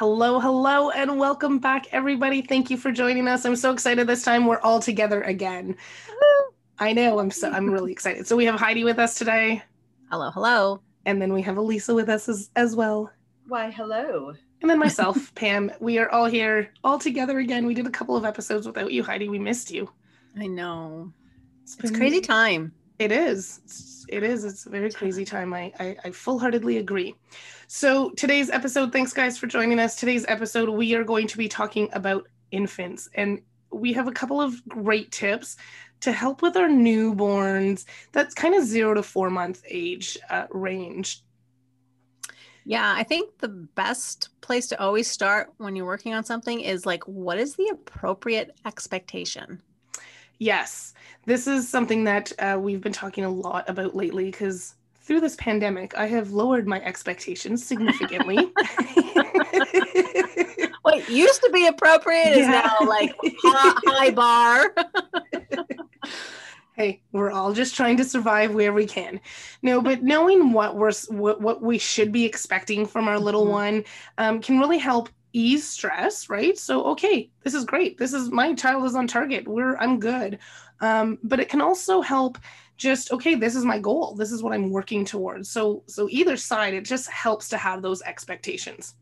Hello, 0.00 0.40
hello, 0.40 0.88
and 0.88 1.18
welcome 1.18 1.58
back, 1.58 1.92
everybody. 1.92 2.40
Thank 2.40 2.70
you 2.70 2.78
for 2.78 2.90
joining 2.90 3.28
us. 3.28 3.44
I'm 3.44 3.54
so 3.54 3.70
excited 3.70 4.06
this 4.06 4.22
time 4.22 4.46
we're 4.46 4.58
all 4.60 4.80
together 4.80 5.20
again. 5.20 5.76
I 6.78 6.94
know, 6.94 7.18
I'm 7.18 7.30
so 7.30 7.50
I'm 7.50 7.68
really 7.68 7.92
excited. 7.92 8.26
So 8.26 8.34
we 8.34 8.46
have 8.46 8.58
Heidi 8.58 8.82
with 8.82 8.98
us 8.98 9.16
today. 9.16 9.62
Hello, 10.10 10.30
hello. 10.30 10.80
And 11.04 11.20
then 11.20 11.34
we 11.34 11.42
have 11.42 11.58
Elisa 11.58 11.94
with 11.94 12.08
us 12.08 12.30
as, 12.30 12.48
as 12.56 12.74
well. 12.74 13.12
Why, 13.46 13.70
hello. 13.70 14.32
And 14.62 14.70
then 14.70 14.78
myself, 14.78 15.34
Pam. 15.34 15.70
We 15.80 15.98
are 15.98 16.08
all 16.08 16.24
here 16.24 16.72
all 16.82 16.98
together 16.98 17.38
again. 17.38 17.66
We 17.66 17.74
did 17.74 17.86
a 17.86 17.90
couple 17.90 18.16
of 18.16 18.24
episodes 18.24 18.66
without 18.66 18.94
you, 18.94 19.04
Heidi. 19.04 19.28
We 19.28 19.38
missed 19.38 19.70
you. 19.70 19.90
I 20.34 20.46
know. 20.46 21.12
It's, 21.62 21.76
it's 21.78 21.90
crazy 21.90 22.22
time. 22.22 22.72
It 22.98 23.12
is. 23.12 23.60
It's, 23.64 23.99
it 24.10 24.22
is. 24.22 24.44
It's 24.44 24.66
a 24.66 24.70
very 24.70 24.90
crazy 24.90 25.24
time. 25.24 25.54
I, 25.54 25.72
I, 25.78 25.96
I 26.04 26.10
full 26.10 26.38
heartedly 26.38 26.78
agree. 26.78 27.14
So, 27.68 28.10
today's 28.10 28.50
episode, 28.50 28.92
thanks 28.92 29.12
guys 29.12 29.38
for 29.38 29.46
joining 29.46 29.78
us. 29.78 29.96
Today's 29.96 30.24
episode, 30.28 30.68
we 30.68 30.94
are 30.94 31.04
going 31.04 31.26
to 31.28 31.38
be 31.38 31.48
talking 31.48 31.88
about 31.92 32.28
infants, 32.50 33.08
and 33.14 33.40
we 33.70 33.92
have 33.92 34.08
a 34.08 34.12
couple 34.12 34.40
of 34.40 34.66
great 34.68 35.12
tips 35.12 35.56
to 36.00 36.12
help 36.12 36.42
with 36.42 36.56
our 36.56 36.68
newborns 36.68 37.84
that's 38.12 38.34
kind 38.34 38.54
of 38.54 38.64
zero 38.64 38.94
to 38.94 39.02
four 39.02 39.30
month 39.30 39.62
age 39.68 40.18
uh, 40.28 40.46
range. 40.50 41.22
Yeah, 42.64 42.92
I 42.94 43.04
think 43.04 43.38
the 43.38 43.48
best 43.48 44.30
place 44.40 44.66
to 44.68 44.80
always 44.80 45.10
start 45.10 45.52
when 45.58 45.76
you're 45.76 45.86
working 45.86 46.14
on 46.14 46.24
something 46.24 46.60
is 46.60 46.84
like, 46.84 47.04
what 47.04 47.38
is 47.38 47.54
the 47.54 47.68
appropriate 47.68 48.58
expectation? 48.66 49.62
Yes, 50.40 50.94
this 51.26 51.46
is 51.46 51.68
something 51.68 52.04
that 52.04 52.32
uh, 52.38 52.58
we've 52.58 52.80
been 52.80 52.94
talking 52.94 53.24
a 53.24 53.30
lot 53.30 53.68
about 53.68 53.94
lately 53.94 54.24
because 54.24 54.74
through 54.96 55.20
this 55.20 55.36
pandemic, 55.36 55.94
I 55.98 56.06
have 56.06 56.32
lowered 56.32 56.66
my 56.66 56.80
expectations 56.80 57.64
significantly. 57.64 58.36
what 60.82 61.06
used 61.10 61.42
to 61.42 61.50
be 61.52 61.66
appropriate 61.66 62.38
is 62.38 62.48
now 62.48 62.74
like 62.86 63.14
high, 63.42 63.80
high 63.86 64.10
bar. 64.12 64.74
hey, 66.74 67.02
we're 67.12 67.30
all 67.30 67.52
just 67.52 67.76
trying 67.76 67.98
to 67.98 68.04
survive 68.04 68.54
where 68.54 68.72
we 68.72 68.86
can. 68.86 69.20
No, 69.60 69.82
but 69.82 70.02
knowing 70.02 70.54
what 70.54 70.74
we're 70.74 70.92
what, 71.10 71.42
what 71.42 71.60
we 71.60 71.76
should 71.76 72.12
be 72.12 72.24
expecting 72.24 72.86
from 72.86 73.08
our 73.08 73.18
little 73.18 73.42
mm-hmm. 73.42 73.52
one 73.52 73.84
um, 74.16 74.40
can 74.40 74.58
really 74.58 74.78
help 74.78 75.10
ease 75.32 75.66
stress, 75.66 76.28
right? 76.28 76.58
So, 76.58 76.84
okay, 76.86 77.30
this 77.42 77.54
is 77.54 77.64
great. 77.64 77.98
This 77.98 78.12
is 78.12 78.30
my 78.30 78.54
child 78.54 78.84
is 78.84 78.94
on 78.94 79.06
target. 79.06 79.46
We're 79.46 79.76
I'm 79.76 80.00
good. 80.00 80.38
Um, 80.80 81.18
but 81.22 81.40
it 81.40 81.48
can 81.48 81.60
also 81.60 82.00
help 82.00 82.38
just 82.80 83.12
okay 83.12 83.34
this 83.34 83.54
is 83.54 83.64
my 83.64 83.78
goal 83.78 84.14
this 84.14 84.32
is 84.32 84.42
what 84.42 84.54
i'm 84.54 84.70
working 84.70 85.04
towards 85.04 85.50
so 85.50 85.82
so 85.86 86.08
either 86.10 86.34
side 86.34 86.72
it 86.72 86.82
just 86.82 87.10
helps 87.10 87.46
to 87.46 87.58
have 87.58 87.82
those 87.82 88.00
expectations 88.02 88.94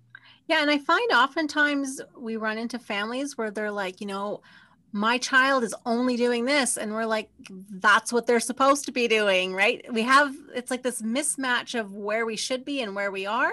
yeah 0.49 0.61
and 0.61 0.71
i 0.71 0.77
find 0.77 1.13
oftentimes 1.13 2.01
we 2.19 2.37
run 2.37 2.59
into 2.59 2.77
families 2.77 3.39
where 3.39 3.53
they're 3.53 3.71
like 3.71 4.01
you 4.01 4.07
know 4.09 4.43
my 4.91 5.17
child 5.17 5.63
is 5.63 5.75
only 5.87 6.17
doing 6.17 6.45
this 6.45 6.77
and 6.77 6.93
we're 6.93 7.05
like 7.05 7.31
that's 7.71 8.13
what 8.13 8.27
they're 8.27 8.41
supposed 8.41 8.85
to 8.85 8.91
be 8.91 9.07
doing 9.07 9.55
right 9.55 9.85
we 9.93 10.03
have 10.03 10.35
it's 10.57 10.73
like 10.73 10.83
this 10.83 11.01
mismatch 11.01 11.79
of 11.79 11.93
where 11.93 12.27
we 12.27 12.37
should 12.37 12.65
be 12.65 12.83
and 12.83 12.97
where 12.97 13.13
we 13.13 13.27
are 13.27 13.53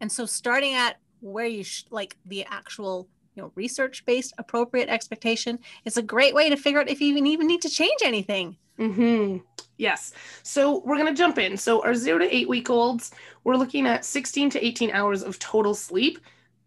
and 0.00 0.10
so 0.10 0.26
starting 0.26 0.74
at 0.74 0.96
where 1.20 1.46
you 1.46 1.62
sh- 1.62 1.84
like 1.90 2.16
the 2.26 2.44
actual 2.48 3.08
you 3.34 3.42
know 3.42 3.52
research 3.54 4.04
based 4.06 4.32
appropriate 4.38 4.88
expectation 4.88 5.58
it's 5.84 5.96
a 5.96 6.02
great 6.02 6.34
way 6.34 6.48
to 6.48 6.56
figure 6.56 6.80
out 6.80 6.88
if 6.88 7.00
you 7.00 7.16
even 7.16 7.46
need 7.46 7.62
to 7.62 7.68
change 7.68 8.00
anything 8.04 8.56
mm-hmm 8.78 9.38
Yes. 9.80 10.12
So 10.42 10.82
we're 10.84 10.98
going 10.98 11.06
to 11.06 11.18
jump 11.18 11.38
in. 11.38 11.56
So 11.56 11.82
our 11.82 11.94
zero 11.94 12.18
to 12.18 12.36
eight 12.36 12.50
week 12.50 12.68
olds, 12.68 13.12
we're 13.44 13.56
looking 13.56 13.86
at 13.86 14.04
16 14.04 14.50
to 14.50 14.64
18 14.64 14.90
hours 14.90 15.22
of 15.22 15.38
total 15.38 15.72
sleep, 15.72 16.18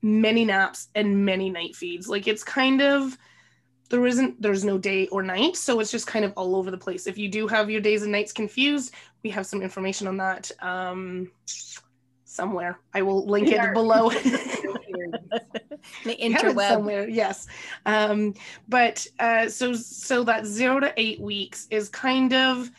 many 0.02 0.44
naps, 0.44 0.88
and 0.96 1.24
many 1.24 1.52
night 1.52 1.76
feeds. 1.76 2.10
Like 2.10 2.28
it's 2.28 2.44
kind 2.44 2.82
of, 2.82 3.16
there 3.92 4.08
isn't, 4.08 4.42
there's 4.42 4.66
no 4.66 4.80
day 4.80 5.06
or 5.10 5.22
night. 5.22 5.58
So 5.58 5.80
it's 5.80 5.92
just 5.92 6.08
kind 6.08 6.26
of 6.26 6.34
all 6.36 6.56
over 6.56 6.72
the 6.72 6.78
place. 6.78 7.06
If 7.06 7.20
you 7.20 7.30
do 7.30 7.46
have 7.46 7.70
your 7.70 7.82
days 7.82 8.02
and 8.02 8.12
nights 8.12 8.34
confused, 8.34 8.96
we 9.24 9.30
have 9.30 9.46
some 9.46 9.62
information 9.62 10.08
on 10.08 10.18
that 10.18 10.50
um, 10.60 11.30
somewhere. 12.34 12.80
I 12.94 13.02
will 13.02 13.26
link 13.26 13.50
it 13.50 13.74
below. 13.74 14.10
the 16.06 16.16
interweb 16.16 16.70
somewhere 16.70 17.10
yes 17.10 17.48
um, 17.86 18.34
but 18.70 19.06
uh, 19.20 19.50
so 19.50 19.74
so 19.74 20.24
that 20.24 20.46
zero 20.46 20.80
to 20.80 20.94
eight 20.98 21.20
weeks 21.20 21.68
is 21.72 21.90
kind 21.90 22.34
of 22.34 22.72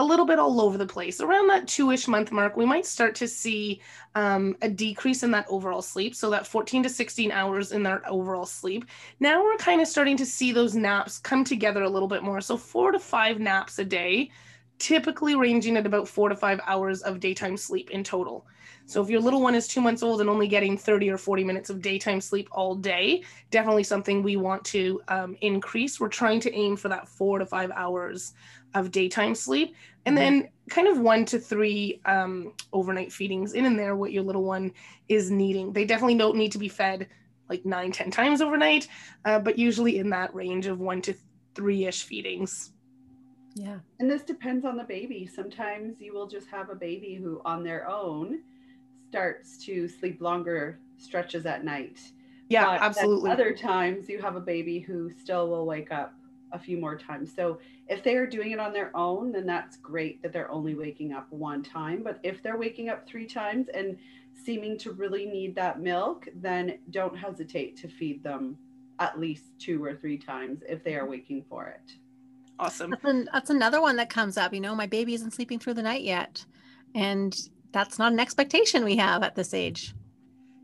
a 0.00 0.04
little 0.04 0.24
bit 0.24 0.38
all 0.38 0.60
over 0.62 0.78
the 0.78 0.86
place. 0.86 1.20
Around 1.20 1.48
that 1.48 1.68
two 1.68 1.90
ish 1.90 2.08
month 2.08 2.32
mark, 2.32 2.56
we 2.56 2.64
might 2.64 2.86
start 2.86 3.14
to 3.16 3.28
see 3.28 3.82
um, 4.14 4.56
a 4.62 4.68
decrease 4.68 5.22
in 5.22 5.30
that 5.32 5.44
overall 5.48 5.82
sleep. 5.82 6.14
So, 6.14 6.30
that 6.30 6.46
14 6.46 6.84
to 6.84 6.88
16 6.88 7.30
hours 7.30 7.72
in 7.72 7.82
their 7.82 8.02
overall 8.08 8.46
sleep. 8.46 8.86
Now 9.20 9.42
we're 9.42 9.56
kind 9.58 9.80
of 9.80 9.86
starting 9.86 10.16
to 10.16 10.26
see 10.26 10.52
those 10.52 10.74
naps 10.74 11.18
come 11.18 11.44
together 11.44 11.82
a 11.82 11.88
little 11.88 12.08
bit 12.08 12.22
more. 12.22 12.40
So, 12.40 12.56
four 12.56 12.92
to 12.92 12.98
five 12.98 13.38
naps 13.40 13.78
a 13.78 13.84
day, 13.84 14.30
typically 14.80 15.36
ranging 15.36 15.76
at 15.76 15.86
about 15.86 16.08
four 16.08 16.28
to 16.28 16.34
five 16.34 16.60
hours 16.66 17.02
of 17.02 17.20
daytime 17.20 17.56
sleep 17.56 17.90
in 17.90 18.02
total. 18.02 18.46
So, 18.86 19.00
if 19.00 19.08
your 19.08 19.20
little 19.20 19.40
one 19.40 19.54
is 19.54 19.68
two 19.68 19.80
months 19.80 20.02
old 20.02 20.20
and 20.20 20.28
only 20.28 20.48
getting 20.48 20.76
30 20.76 21.10
or 21.10 21.18
40 21.18 21.44
minutes 21.44 21.70
of 21.70 21.80
daytime 21.80 22.20
sleep 22.20 22.48
all 22.50 22.74
day, 22.74 23.22
definitely 23.52 23.84
something 23.84 24.22
we 24.22 24.34
want 24.36 24.64
to 24.64 25.00
um, 25.06 25.36
increase. 25.42 26.00
We're 26.00 26.08
trying 26.08 26.40
to 26.40 26.52
aim 26.52 26.76
for 26.76 26.88
that 26.88 27.06
four 27.06 27.38
to 27.38 27.46
five 27.46 27.70
hours 27.70 28.32
of 28.74 28.90
daytime 28.90 29.34
sleep 29.34 29.74
and 30.06 30.16
mm-hmm. 30.16 30.24
then 30.40 30.48
kind 30.68 30.88
of 30.88 30.98
one 30.98 31.24
to 31.26 31.38
three 31.38 32.00
um, 32.04 32.52
overnight 32.72 33.12
feedings 33.12 33.54
in 33.54 33.66
and 33.66 33.78
there 33.78 33.96
what 33.96 34.12
your 34.12 34.22
little 34.22 34.44
one 34.44 34.72
is 35.08 35.30
needing 35.30 35.72
they 35.72 35.84
definitely 35.84 36.16
don't 36.16 36.36
need 36.36 36.52
to 36.52 36.58
be 36.58 36.68
fed 36.68 37.08
like 37.48 37.64
nine 37.64 37.90
ten 37.90 38.10
times 38.10 38.40
overnight 38.40 38.86
uh, 39.24 39.38
but 39.38 39.58
usually 39.58 39.98
in 39.98 40.10
that 40.10 40.34
range 40.34 40.66
of 40.66 40.78
one 40.78 41.02
to 41.02 41.14
three-ish 41.54 42.04
feedings 42.04 42.72
yeah 43.60 43.78
and 43.98 44.10
this 44.10 44.22
depends 44.22 44.64
on 44.64 44.76
the 44.76 44.84
baby 44.84 45.26
sometimes 45.26 46.00
you 46.00 46.14
will 46.14 46.26
just 46.26 46.46
have 46.48 46.70
a 46.70 46.74
baby 46.74 47.14
who 47.14 47.40
on 47.44 47.62
their 47.62 47.88
own 47.88 48.40
starts 49.08 49.58
to 49.64 49.88
sleep 49.88 50.20
longer 50.20 50.78
stretches 50.98 51.46
at 51.46 51.64
night 51.64 52.00
yeah 52.48 52.64
but 52.64 52.80
absolutely 52.80 53.30
other 53.30 53.54
times 53.54 54.08
you 54.08 54.20
have 54.20 54.36
a 54.36 54.40
baby 54.40 54.78
who 54.78 55.10
still 55.18 55.48
will 55.48 55.66
wake 55.66 55.92
up 55.92 56.14
a 56.52 56.58
few 56.58 56.76
more 56.76 56.96
times. 56.96 57.32
So 57.34 57.58
if 57.88 58.02
they 58.02 58.16
are 58.16 58.26
doing 58.26 58.52
it 58.52 58.60
on 58.60 58.72
their 58.72 58.94
own, 58.96 59.32
then 59.32 59.46
that's 59.46 59.76
great 59.76 60.22
that 60.22 60.32
they're 60.32 60.50
only 60.50 60.74
waking 60.74 61.12
up 61.12 61.26
one 61.30 61.62
time. 61.62 62.02
But 62.02 62.18
if 62.22 62.42
they're 62.42 62.56
waking 62.56 62.88
up 62.88 63.06
three 63.06 63.26
times 63.26 63.68
and 63.68 63.96
seeming 64.44 64.78
to 64.78 64.92
really 64.92 65.26
need 65.26 65.54
that 65.56 65.80
milk, 65.80 66.28
then 66.34 66.78
don't 66.90 67.16
hesitate 67.16 67.76
to 67.78 67.88
feed 67.88 68.22
them 68.22 68.56
at 68.98 69.18
least 69.18 69.44
two 69.58 69.82
or 69.82 69.94
three 69.94 70.18
times 70.18 70.62
if 70.68 70.84
they 70.84 70.94
are 70.94 71.06
waking 71.06 71.44
for 71.48 71.66
it. 71.66 71.94
Awesome. 72.60 72.90
That's, 72.90 73.04
an, 73.04 73.28
that's 73.32 73.50
another 73.50 73.80
one 73.80 73.96
that 73.96 74.10
comes 74.10 74.36
up. 74.36 74.52
You 74.52 74.60
know, 74.60 74.74
my 74.74 74.86
baby 74.86 75.14
isn't 75.14 75.32
sleeping 75.32 75.58
through 75.58 75.74
the 75.74 75.82
night 75.82 76.02
yet. 76.02 76.44
And 76.94 77.34
that's 77.72 77.98
not 77.98 78.12
an 78.12 78.20
expectation 78.20 78.84
we 78.84 78.96
have 78.96 79.22
at 79.22 79.34
this 79.34 79.54
age. 79.54 79.94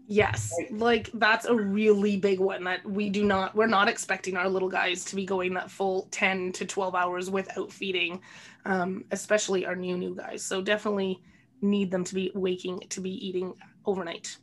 Yes, 0.08 0.52
like 0.70 1.10
that's 1.14 1.46
a 1.46 1.54
really 1.54 2.16
big 2.16 2.38
one 2.38 2.62
that 2.64 2.84
we 2.88 3.10
do 3.10 3.24
not 3.24 3.56
we're 3.56 3.66
not 3.66 3.88
expecting 3.88 4.36
our 4.36 4.48
little 4.48 4.68
guys 4.68 5.04
to 5.06 5.16
be 5.16 5.24
going 5.24 5.52
that 5.54 5.68
full 5.68 6.06
10 6.12 6.52
to 6.52 6.64
12 6.64 6.94
hours 6.94 7.28
without 7.28 7.72
feeding 7.72 8.20
um, 8.66 9.04
especially 9.10 9.66
our 9.66 9.74
new 9.74 9.98
new 9.98 10.14
guys. 10.14 10.44
So 10.44 10.62
definitely 10.62 11.20
need 11.60 11.90
them 11.90 12.04
to 12.04 12.14
be 12.14 12.30
waking 12.36 12.84
to 12.88 13.00
be 13.00 13.10
eating 13.26 13.52
overnight. 13.84 14.36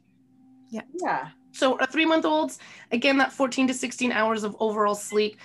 Yeah. 0.70 0.82
Yeah. 1.02 1.30
So 1.54 1.80
our 1.80 1.88
3 1.88 2.06
month 2.08 2.26
olds 2.26 2.60
again 2.92 3.18
that 3.20 3.32
14 3.32 3.68
to 3.68 3.74
16 3.74 4.12
hours 4.12 4.44
of 4.44 4.58
overall 4.60 4.96
sleep 4.96 5.38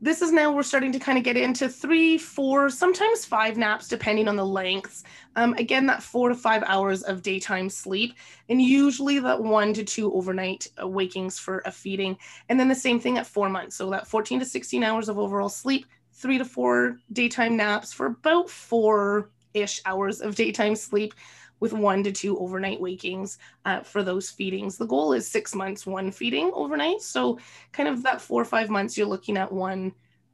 this 0.00 0.20
is 0.20 0.30
now 0.30 0.52
we're 0.52 0.62
starting 0.62 0.92
to 0.92 0.98
kind 0.98 1.16
of 1.16 1.24
get 1.24 1.36
into 1.36 1.68
three, 1.68 2.18
four, 2.18 2.68
sometimes 2.68 3.24
five 3.24 3.56
naps, 3.56 3.88
depending 3.88 4.28
on 4.28 4.36
the 4.36 4.44
lengths. 4.44 5.04
Um, 5.36 5.54
again, 5.54 5.86
that 5.86 6.02
four 6.02 6.28
to 6.28 6.34
five 6.34 6.62
hours 6.66 7.02
of 7.02 7.22
daytime 7.22 7.70
sleep, 7.70 8.14
and 8.48 8.60
usually 8.60 9.18
that 9.20 9.42
one 9.42 9.72
to 9.74 9.84
two 9.84 10.12
overnight 10.12 10.68
wakings 10.82 11.38
for 11.38 11.62
a 11.64 11.72
feeding. 11.72 12.18
And 12.48 12.60
then 12.60 12.68
the 12.68 12.74
same 12.74 13.00
thing 13.00 13.16
at 13.16 13.26
four 13.26 13.48
months. 13.48 13.76
So 13.76 13.90
that 13.90 14.06
14 14.06 14.40
to 14.40 14.44
16 14.44 14.84
hours 14.84 15.08
of 15.08 15.18
overall 15.18 15.48
sleep, 15.48 15.86
three 16.12 16.38
to 16.38 16.44
four 16.44 16.98
daytime 17.12 17.56
naps 17.56 17.92
for 17.92 18.06
about 18.06 18.50
four 18.50 19.30
ish 19.54 19.80
hours 19.86 20.20
of 20.20 20.34
daytime 20.34 20.76
sleep 20.76 21.14
with 21.60 21.72
one 21.72 22.02
to 22.04 22.12
two 22.12 22.38
overnight 22.38 22.80
wakings 22.80 23.38
uh, 23.64 23.80
for 23.80 24.02
those 24.02 24.30
feedings. 24.30 24.76
The 24.76 24.86
goal 24.86 25.12
is 25.12 25.30
six 25.30 25.54
months, 25.54 25.86
one 25.86 26.10
feeding 26.10 26.50
overnight. 26.54 27.00
So 27.00 27.38
kind 27.72 27.88
of 27.88 28.02
that 28.02 28.20
four 28.20 28.42
or 28.42 28.44
five 28.44 28.70
months, 28.70 28.96
you're 28.96 29.06
looking 29.06 29.36
at 29.36 29.50
one, 29.50 29.92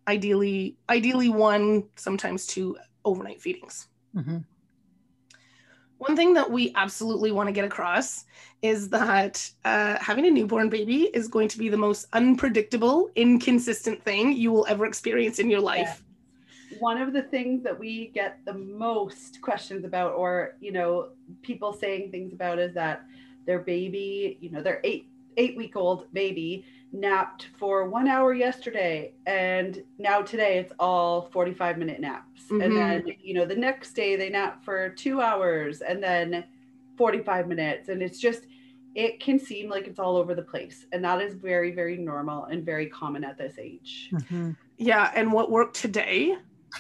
ideally, 0.08 0.76
ideally 0.88 1.28
one, 1.28 1.84
sometimes 1.96 2.46
two 2.46 2.76
overnight 3.04 3.40
feedings. 3.40 3.88
Mm-hmm. 4.16 4.38
One 5.98 6.16
thing 6.16 6.34
that 6.34 6.50
we 6.50 6.72
absolutely 6.74 7.30
want 7.30 7.46
to 7.48 7.52
get 7.52 7.64
across 7.64 8.24
is 8.60 8.88
that 8.88 9.48
uh, 9.64 9.96
having 10.00 10.26
a 10.26 10.30
newborn 10.30 10.68
baby 10.68 11.02
is 11.14 11.28
going 11.28 11.46
to 11.46 11.58
be 11.58 11.68
the 11.68 11.76
most 11.76 12.08
unpredictable, 12.12 13.08
inconsistent 13.14 14.02
thing 14.02 14.32
you 14.32 14.50
will 14.50 14.66
ever 14.68 14.84
experience 14.84 15.38
in 15.38 15.48
your 15.48 15.60
life. 15.60 16.02
Yeah. 16.02 16.11
One 16.80 17.00
of 17.00 17.12
the 17.12 17.22
things 17.22 17.62
that 17.64 17.78
we 17.78 18.08
get 18.08 18.38
the 18.44 18.54
most 18.54 19.40
questions 19.40 19.84
about, 19.84 20.14
or 20.14 20.56
you 20.60 20.72
know, 20.72 21.08
people 21.42 21.72
saying 21.72 22.10
things 22.10 22.32
about, 22.32 22.58
is 22.58 22.74
that 22.74 23.04
their 23.46 23.60
baby, 23.60 24.38
you 24.40 24.50
know, 24.50 24.62
their 24.62 24.80
eight 24.84 25.08
eight 25.36 25.56
week 25.56 25.76
old 25.76 26.12
baby 26.12 26.64
napped 26.92 27.48
for 27.58 27.88
one 27.88 28.06
hour 28.06 28.34
yesterday 28.34 29.12
and 29.26 29.82
now 29.98 30.20
today 30.20 30.58
it's 30.58 30.72
all 30.78 31.30
45 31.32 31.78
minute 31.78 32.00
naps 32.00 32.42
mm-hmm. 32.44 32.60
and 32.60 32.76
then 32.76 33.06
you 33.22 33.32
know 33.32 33.46
the 33.46 33.56
next 33.56 33.94
day 33.94 34.14
they 34.14 34.28
nap 34.28 34.62
for 34.62 34.90
two 34.90 35.22
hours 35.22 35.80
and 35.80 36.02
then 36.02 36.44
45 36.98 37.48
minutes 37.48 37.88
and 37.88 38.02
it's 38.02 38.18
just 38.18 38.42
it 38.94 39.20
can 39.20 39.38
seem 39.38 39.70
like 39.70 39.86
it's 39.86 39.98
all 39.98 40.18
over 40.18 40.34
the 40.34 40.42
place 40.42 40.84
and 40.92 41.02
that 41.02 41.22
is 41.22 41.32
very 41.32 41.70
very 41.70 41.96
normal 41.96 42.44
and 42.44 42.62
very 42.62 42.86
common 42.86 43.24
at 43.24 43.38
this 43.38 43.54
age 43.58 44.10
mm-hmm. 44.12 44.50
yeah 44.76 45.10
and 45.14 45.32
what 45.32 45.50
worked 45.50 45.74
today 45.74 46.36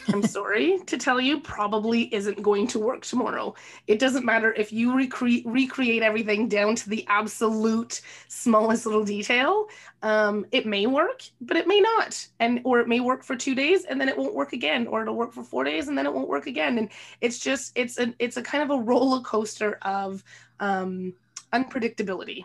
I'm 0.08 0.22
sorry 0.22 0.78
to 0.86 0.96
tell 0.96 1.20
you, 1.20 1.40
probably 1.40 2.12
isn't 2.14 2.42
going 2.42 2.66
to 2.68 2.78
work 2.78 3.02
tomorrow. 3.02 3.54
It 3.86 3.98
doesn't 3.98 4.24
matter 4.24 4.52
if 4.54 4.72
you 4.72 4.94
recreate 4.94 5.44
recreate 5.46 6.02
everything 6.02 6.48
down 6.48 6.74
to 6.76 6.88
the 6.88 7.04
absolute 7.08 8.00
smallest 8.28 8.86
little 8.86 9.04
detail. 9.04 9.68
Um, 10.02 10.46
it 10.50 10.66
may 10.66 10.86
work, 10.86 11.22
but 11.40 11.56
it 11.56 11.66
may 11.66 11.80
not, 11.80 12.26
and 12.40 12.60
or 12.64 12.80
it 12.80 12.88
may 12.88 13.00
work 13.00 13.22
for 13.22 13.36
two 13.36 13.54
days 13.54 13.84
and 13.84 14.00
then 14.00 14.08
it 14.08 14.16
won't 14.16 14.34
work 14.34 14.52
again, 14.52 14.86
or 14.86 15.02
it'll 15.02 15.16
work 15.16 15.32
for 15.32 15.44
four 15.44 15.64
days 15.64 15.88
and 15.88 15.96
then 15.96 16.06
it 16.06 16.12
won't 16.12 16.28
work 16.28 16.46
again. 16.46 16.78
And 16.78 16.88
it's 17.20 17.38
just 17.38 17.72
it's 17.74 17.98
a 17.98 18.14
it's 18.18 18.36
a 18.36 18.42
kind 18.42 18.64
of 18.64 18.70
a 18.70 18.82
roller 18.82 19.20
coaster 19.20 19.78
of 19.82 20.24
um, 20.60 21.14
unpredictability. 21.52 22.44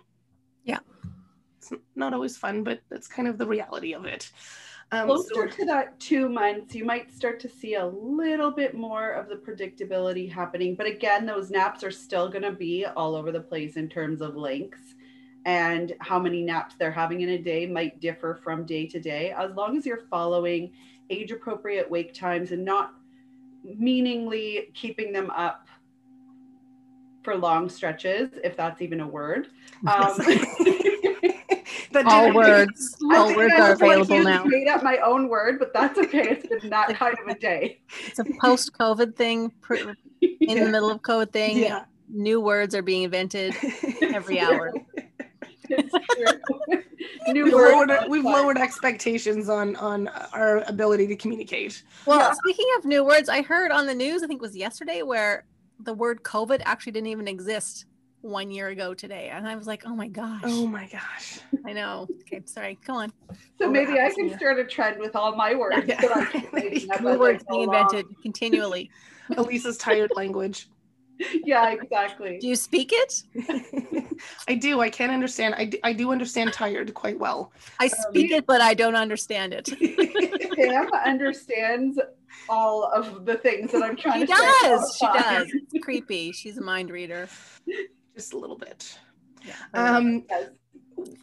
Yeah, 0.64 0.80
it's 1.58 1.72
not 1.96 2.14
always 2.14 2.38
fun, 2.38 2.64
but 2.64 2.82
that's 2.90 3.08
kind 3.08 3.28
of 3.28 3.38
the 3.38 3.48
reality 3.48 3.94
of 3.94 4.06
it. 4.06 4.30
Um, 4.92 5.08
Closer 5.08 5.34
so, 5.34 5.48
to 5.48 5.66
that 5.66 6.00
two 6.00 6.30
months, 6.30 6.74
you 6.74 6.86
might 6.86 7.14
start 7.14 7.40
to 7.42 7.50
see 7.50 7.76
a 7.76 7.86
little 7.86 8.52
bit 8.52 8.74
more 8.74 9.12
of 9.12 9.28
the 9.28 9.36
predictability 9.36 10.32
happening. 10.32 10.76
But 10.76 10.88
again, 10.88 11.26
those 11.26 11.50
naps 11.50 11.84
are 11.84 11.92
still 11.92 12.30
going 12.30 12.44
to 12.44 12.54
be 12.54 12.86
all 12.86 13.16
over 13.16 13.32
the 13.32 13.42
place 13.42 13.76
in 13.76 13.90
terms 13.90 14.22
of 14.22 14.38
lengths 14.38 14.96
and 15.46 15.94
how 16.00 16.20
many 16.20 16.42
naps 16.42 16.76
they're 16.76 16.92
having 16.92 17.22
in 17.22 17.30
a 17.30 17.38
day 17.38 17.66
might 17.66 18.00
differ 18.00 18.40
from 18.42 18.66
day 18.66 18.86
to 18.88 19.00
day. 19.00 19.32
As 19.32 19.54
long 19.56 19.78
as 19.78 19.86
you're 19.86 20.06
following 20.10 20.72
age 21.10 21.32
appropriate 21.32 21.90
wake 21.90 22.14
times 22.14 22.52
and 22.52 22.64
not 22.64 22.94
meaningly 23.64 24.70
keeping 24.74 25.12
them 25.12 25.30
up 25.32 25.68
for 27.24 27.36
long 27.36 27.70
stretches, 27.70 28.30
if 28.44 28.56
that's 28.56 28.82
even 28.82 29.02
a 29.02 29.08
word. 29.08 29.48
Um, 29.86 30.18
all 32.06 32.34
words, 32.34 32.98
all 33.12 33.36
words 33.36 33.54
are 33.54 33.74
available 33.74 34.24
now. 34.24 34.44
Made 34.44 34.68
up 34.68 34.84
my 34.84 34.98
own 34.98 35.30
word, 35.30 35.60
but 35.60 35.74
that's 35.74 35.98
okay. 36.06 36.30
It's 36.30 36.48
been 36.48 36.70
that 36.70 36.96
kind 36.96 37.16
of 37.20 37.28
a 37.28 37.40
day. 37.40 37.82
It's 38.06 38.20
a 38.20 38.26
post-COVID 38.40 39.16
thing, 39.16 39.52
in 40.22 40.38
yeah. 40.40 40.64
the 40.64 40.72
middle 40.72 40.90
of 40.90 41.02
COVID 41.02 41.32
thing. 41.32 41.58
Yeah. 41.58 41.86
New 42.10 42.40
words 42.40 42.74
are 42.74 42.82
being 42.82 43.04
invented 43.04 43.54
every 44.02 44.40
hour. 44.42 44.74
New 47.28 47.44
we've, 47.44 47.54
lowered, 47.54 47.92
we've 48.08 48.24
lowered 48.24 48.58
expectations 48.58 49.50
on 49.50 49.76
on 49.76 50.08
our 50.32 50.60
ability 50.68 51.08
to 51.08 51.16
communicate. 51.18 51.84
Well, 52.06 52.20
yeah. 52.20 52.32
speaking 52.32 52.66
of 52.78 52.86
new 52.86 53.04
words, 53.04 53.28
I 53.28 53.42
heard 53.42 53.72
on 53.72 53.86
the 53.86 53.94
news, 53.94 54.24
I 54.24 54.28
think 54.28 54.40
it 54.40 54.42
was 54.42 54.56
yesterday, 54.56 55.02
where 55.02 55.46
the 55.80 55.94
word 55.94 56.24
COVID 56.24 56.62
actually 56.64 56.94
didn't 56.94 57.08
even 57.08 57.28
exist 57.28 57.86
one 58.22 58.52
year 58.52 58.68
ago 58.68 58.94
today. 58.94 59.30
And 59.34 59.48
I 59.48 59.56
was 59.56 59.68
like, 59.68 59.84
oh 59.86 59.96
my 59.96 60.08
gosh. 60.08 60.42
Oh 60.44 60.68
my 60.68 60.88
gosh. 60.88 61.40
I 61.66 61.74
know. 61.74 62.08
Okay, 62.22 62.42
sorry. 62.46 62.78
Go 62.86 62.96
on. 62.96 63.12
So 63.60 63.66
oh, 63.66 63.70
maybe 63.70 64.00
I 64.00 64.12
can 64.12 64.36
start 64.38 64.60
a 64.60 64.66
trend 64.66 65.00
with 65.00 65.16
all 65.16 65.36
my 65.36 65.56
words. 65.56 65.88
Yeah. 65.88 66.30
New 67.02 67.20
words 67.20 67.44
being 67.50 67.64
invented 67.64 68.06
continually. 68.22 68.90
Elisa's 69.36 69.78
tired 69.78 70.12
language. 70.16 70.70
Yeah, 71.44 71.72
exactly. 71.72 72.38
Do 72.38 72.48
you 72.48 72.56
speak 72.56 72.92
it? 72.94 73.24
I 74.48 74.54
do. 74.54 74.82
I 74.82 74.90
can't 74.92 75.12
understand. 75.12 75.56
I 75.56 75.66
do, 75.66 75.80
I 75.84 75.92
do 75.92 76.12
understand 76.12 76.54
tired 76.54 76.94
quite 76.94 77.18
well. 77.18 77.52
I 77.80 77.88
speak 77.88 78.32
um, 78.32 78.38
it, 78.38 78.46
but 78.46 78.62
I 78.62 78.76
don't 78.76 78.96
understand 78.96 79.52
it. 79.52 79.68
Pam 80.56 80.92
understands 80.94 82.00
all 82.50 82.84
of 82.84 83.26
the 83.26 83.36
things 83.36 83.72
that 83.72 83.82
I'm 83.82 83.96
trying 83.96 84.22
she 84.22 84.28
to 84.28 84.34
does. 84.34 84.96
She 84.96 85.06
does. 85.08 85.48
It's 85.52 85.84
creepy. 85.84 86.32
She's 86.34 86.60
a 86.60 86.62
mind 86.62 86.92
reader 86.92 87.28
just 88.18 88.34
a 88.34 88.38
little 88.38 88.58
bit. 88.58 88.98
Yeah. 89.46 89.54
Um, 89.74 90.26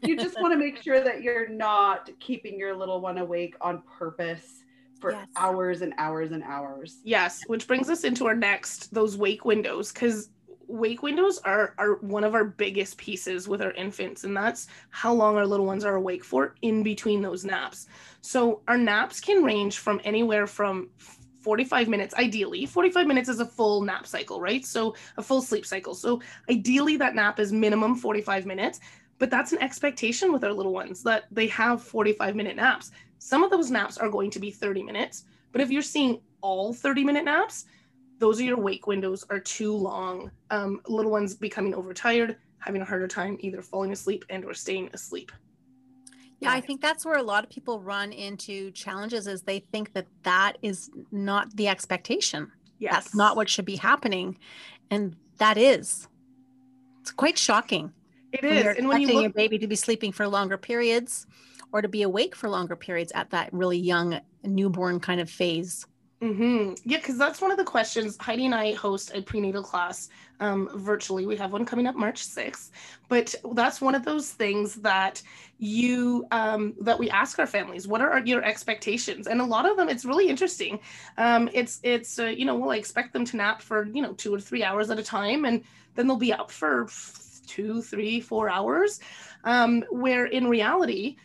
you 0.02 0.16
just 0.16 0.40
want 0.40 0.52
to 0.52 0.58
make 0.58 0.80
sure 0.80 1.02
that 1.02 1.22
you're 1.22 1.48
not 1.48 2.08
keeping 2.20 2.56
your 2.58 2.74
little 2.76 3.00
one 3.00 3.18
awake 3.18 3.56
on 3.60 3.82
purpose 3.98 4.62
for 5.00 5.10
yes. 5.10 5.26
hours 5.36 5.82
and 5.82 5.92
hours 5.98 6.30
and 6.30 6.44
hours. 6.44 7.00
Yes, 7.02 7.42
which 7.48 7.66
brings 7.66 7.90
us 7.90 8.04
into 8.04 8.26
our 8.26 8.36
next 8.36 8.94
those 8.94 9.16
wake 9.16 9.44
windows 9.44 9.92
because 9.92 10.30
wake 10.68 11.02
windows 11.02 11.38
are 11.38 11.74
are 11.76 11.96
one 11.96 12.22
of 12.22 12.34
our 12.34 12.44
biggest 12.44 12.96
pieces 12.96 13.48
with 13.48 13.60
our 13.60 13.72
infants 13.72 14.24
and 14.24 14.34
that's 14.34 14.68
how 14.88 15.12
long 15.12 15.36
our 15.36 15.46
little 15.46 15.66
ones 15.66 15.84
are 15.84 15.96
awake 15.96 16.24
for 16.24 16.54
in 16.62 16.84
between 16.84 17.20
those 17.20 17.44
naps. 17.44 17.88
So 18.20 18.62
our 18.68 18.78
naps 18.78 19.20
can 19.20 19.42
range 19.42 19.78
from 19.78 20.00
anywhere 20.04 20.46
from 20.46 20.90
45 21.44 21.88
minutes 21.88 22.14
ideally 22.14 22.64
45 22.64 23.06
minutes 23.06 23.28
is 23.28 23.38
a 23.38 23.44
full 23.44 23.82
nap 23.82 24.06
cycle 24.06 24.40
right? 24.40 24.64
So 24.64 24.94
a 25.18 25.22
full 25.22 25.42
sleep 25.42 25.66
cycle. 25.66 25.94
So 25.94 26.22
ideally 26.50 26.96
that 26.96 27.14
nap 27.14 27.38
is 27.38 27.52
minimum 27.52 27.96
45 27.96 28.46
minutes 28.46 28.80
but 29.18 29.30
that's 29.30 29.52
an 29.52 29.62
expectation 29.62 30.32
with 30.32 30.42
our 30.42 30.54
little 30.54 30.72
ones 30.72 31.02
that 31.02 31.24
they 31.30 31.46
have 31.48 31.82
45 31.82 32.34
minute 32.34 32.56
naps. 32.56 32.92
Some 33.18 33.44
of 33.44 33.50
those 33.50 33.70
naps 33.70 33.98
are 33.98 34.08
going 34.08 34.30
to 34.30 34.40
be 34.40 34.50
30 34.50 34.82
minutes 34.82 35.24
but 35.52 35.60
if 35.60 35.70
you're 35.70 35.82
seeing 35.82 36.20
all 36.40 36.72
30 36.72 37.04
minute 37.04 37.26
naps 37.26 37.66
those 38.18 38.40
are 38.40 38.44
your 38.44 38.58
wake 38.58 38.86
windows 38.86 39.26
are 39.28 39.40
too 39.40 39.76
long. 39.76 40.30
Um, 40.50 40.80
little 40.88 41.12
ones 41.12 41.34
becoming 41.34 41.74
overtired 41.74 42.36
having 42.58 42.80
a 42.80 42.86
harder 42.86 43.06
time 43.06 43.36
either 43.40 43.60
falling 43.60 43.92
asleep 43.92 44.24
and 44.30 44.46
or 44.46 44.54
staying 44.54 44.88
asleep 44.94 45.30
yeah, 46.44 46.52
I 46.52 46.60
think 46.60 46.80
that's 46.80 47.04
where 47.04 47.16
a 47.16 47.22
lot 47.22 47.44
of 47.44 47.50
people 47.50 47.80
run 47.80 48.12
into 48.12 48.70
challenges 48.72 49.26
is 49.26 49.42
they 49.42 49.60
think 49.60 49.92
that 49.94 50.06
that 50.22 50.58
is 50.62 50.90
not 51.10 51.54
the 51.56 51.68
expectation. 51.68 52.50
Yes. 52.78 52.92
That's 52.92 53.14
not 53.14 53.36
what 53.36 53.48
should 53.48 53.64
be 53.64 53.76
happening. 53.76 54.38
And 54.90 55.16
that 55.38 55.56
is. 55.56 56.08
It's 57.00 57.10
quite 57.10 57.38
shocking. 57.38 57.92
It 58.32 58.42
when 58.42 58.52
is. 58.52 58.78
And 58.78 58.88
when 58.88 59.00
you 59.00 59.08
look- 59.08 59.22
your 59.22 59.32
baby 59.32 59.58
to 59.58 59.66
be 59.66 59.76
sleeping 59.76 60.12
for 60.12 60.26
longer 60.26 60.56
periods 60.56 61.26
or 61.72 61.82
to 61.82 61.88
be 61.88 62.02
awake 62.02 62.34
for 62.34 62.48
longer 62.48 62.76
periods 62.76 63.12
at 63.14 63.30
that 63.30 63.52
really 63.52 63.78
young 63.78 64.20
newborn 64.42 65.00
kind 65.00 65.20
of 65.20 65.28
phase. 65.28 65.86
Mm-hmm. 66.24 66.88
Yeah, 66.88 66.96
because 66.96 67.18
that's 67.18 67.42
one 67.42 67.50
of 67.50 67.58
the 67.58 67.64
questions. 67.64 68.16
Heidi 68.18 68.46
and 68.46 68.54
I 68.54 68.72
host 68.72 69.10
a 69.12 69.20
prenatal 69.20 69.62
class 69.62 70.08
um, 70.40 70.70
virtually. 70.74 71.26
We 71.26 71.36
have 71.36 71.52
one 71.52 71.66
coming 71.66 71.86
up 71.86 71.96
March 71.96 72.26
6th. 72.26 72.70
But 73.10 73.34
that's 73.52 73.82
one 73.82 73.94
of 73.94 74.06
those 74.06 74.30
things 74.30 74.76
that 74.76 75.20
you 75.58 76.26
um, 76.30 76.74
that 76.80 76.98
we 76.98 77.10
ask 77.10 77.38
our 77.38 77.46
families. 77.46 77.86
What 77.86 78.00
are 78.00 78.18
your 78.20 78.42
expectations? 78.42 79.26
And 79.26 79.42
a 79.42 79.44
lot 79.44 79.68
of 79.68 79.76
them, 79.76 79.90
it's 79.90 80.06
really 80.06 80.30
interesting. 80.30 80.80
Um, 81.18 81.50
it's 81.52 81.78
it's 81.82 82.18
uh, 82.18 82.24
you 82.24 82.46
know 82.46 82.56
we'll 82.56 82.70
expect 82.70 83.12
them 83.12 83.26
to 83.26 83.36
nap 83.36 83.60
for 83.60 83.86
you 83.88 84.00
know 84.00 84.14
two 84.14 84.34
or 84.34 84.40
three 84.40 84.64
hours 84.64 84.90
at 84.90 84.98
a 84.98 85.04
time, 85.04 85.44
and 85.44 85.62
then 85.94 86.06
they'll 86.06 86.16
be 86.16 86.32
up 86.32 86.50
for 86.50 86.88
two, 87.46 87.82
three, 87.82 88.20
four 88.20 88.48
hours. 88.48 88.98
Um, 89.44 89.84
where 89.90 90.24
in 90.24 90.48
reality, 90.48 91.16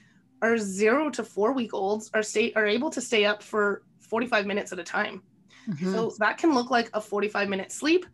our 0.41 0.57
zero 0.57 1.09
to 1.11 1.23
four 1.23 1.53
week 1.53 1.73
olds 1.73 2.11
are 2.13 2.23
stay 2.23 2.51
are 2.53 2.67
able 2.67 2.89
to 2.89 2.99
stay 2.99 3.23
up 3.23 3.41
for 3.41 3.83
45 4.09 4.45
minutes 4.45 4.71
at 4.73 4.79
a 4.79 4.83
time. 4.83 5.23
Mm-hmm. 5.69 5.93
So 5.93 6.13
that 6.19 6.37
can 6.37 6.53
look 6.53 6.71
like 6.71 6.89
a 6.93 7.01
45 7.01 7.47
minute 7.49 7.71
sleep 7.71 8.05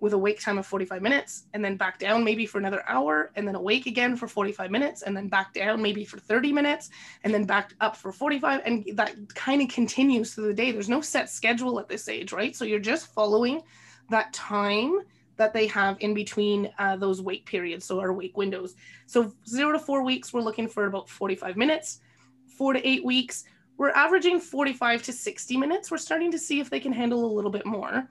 with 0.00 0.12
a 0.12 0.18
wake 0.18 0.40
time 0.40 0.58
of 0.58 0.66
45 0.66 1.00
minutes 1.00 1.44
and 1.54 1.64
then 1.64 1.76
back 1.76 1.98
down 1.98 2.22
maybe 2.22 2.44
for 2.44 2.58
another 2.58 2.82
hour 2.86 3.30
and 3.34 3.48
then 3.48 3.54
awake 3.54 3.86
again 3.86 4.16
for 4.16 4.28
45 4.28 4.70
minutes 4.70 5.02
and 5.02 5.16
then 5.16 5.28
back 5.28 5.54
down 5.54 5.80
maybe 5.80 6.04
for 6.04 6.18
30 6.18 6.52
minutes 6.52 6.90
and 7.24 7.32
then 7.32 7.44
back 7.44 7.74
up 7.80 7.96
for 7.96 8.12
45 8.12 8.60
and 8.64 8.84
that 8.94 9.14
kind 9.34 9.62
of 9.62 9.68
continues 9.68 10.34
through 10.34 10.48
the 10.48 10.54
day 10.54 10.70
there's 10.70 10.88
no 10.88 11.00
set 11.00 11.30
schedule 11.30 11.80
at 11.80 11.88
this 11.88 12.08
age 12.08 12.32
right 12.32 12.54
so 12.54 12.64
you're 12.64 12.78
just 12.78 13.06
following 13.14 13.62
that 14.10 14.32
time 14.32 15.00
that 15.36 15.52
they 15.52 15.66
have 15.66 15.96
in 16.00 16.14
between 16.14 16.70
uh, 16.78 16.96
those 16.96 17.22
wake 17.22 17.46
periods 17.46 17.86
so 17.86 17.98
our 17.98 18.12
wake 18.12 18.36
windows 18.36 18.74
so 19.06 19.32
zero 19.48 19.72
to 19.72 19.78
four 19.78 20.02
weeks 20.02 20.32
we're 20.32 20.42
looking 20.42 20.68
for 20.68 20.86
about 20.86 21.08
45 21.08 21.56
minutes 21.56 22.00
four 22.46 22.74
to 22.74 22.86
eight 22.86 23.04
weeks 23.04 23.44
we're 23.76 23.90
averaging 23.90 24.40
45 24.40 25.02
to 25.04 25.12
60 25.12 25.56
minutes. 25.56 25.90
We're 25.90 25.98
starting 25.98 26.30
to 26.32 26.38
see 26.38 26.60
if 26.60 26.70
they 26.70 26.80
can 26.80 26.92
handle 26.92 27.24
a 27.24 27.32
little 27.32 27.50
bit 27.50 27.66
more. 27.66 28.08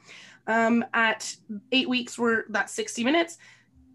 Um, 0.47 0.85
at 0.93 1.35
eight 1.71 1.89
weeks, 1.89 2.17
we're 2.17 2.45
that 2.49 2.69
60 2.69 3.03
minutes. 3.03 3.37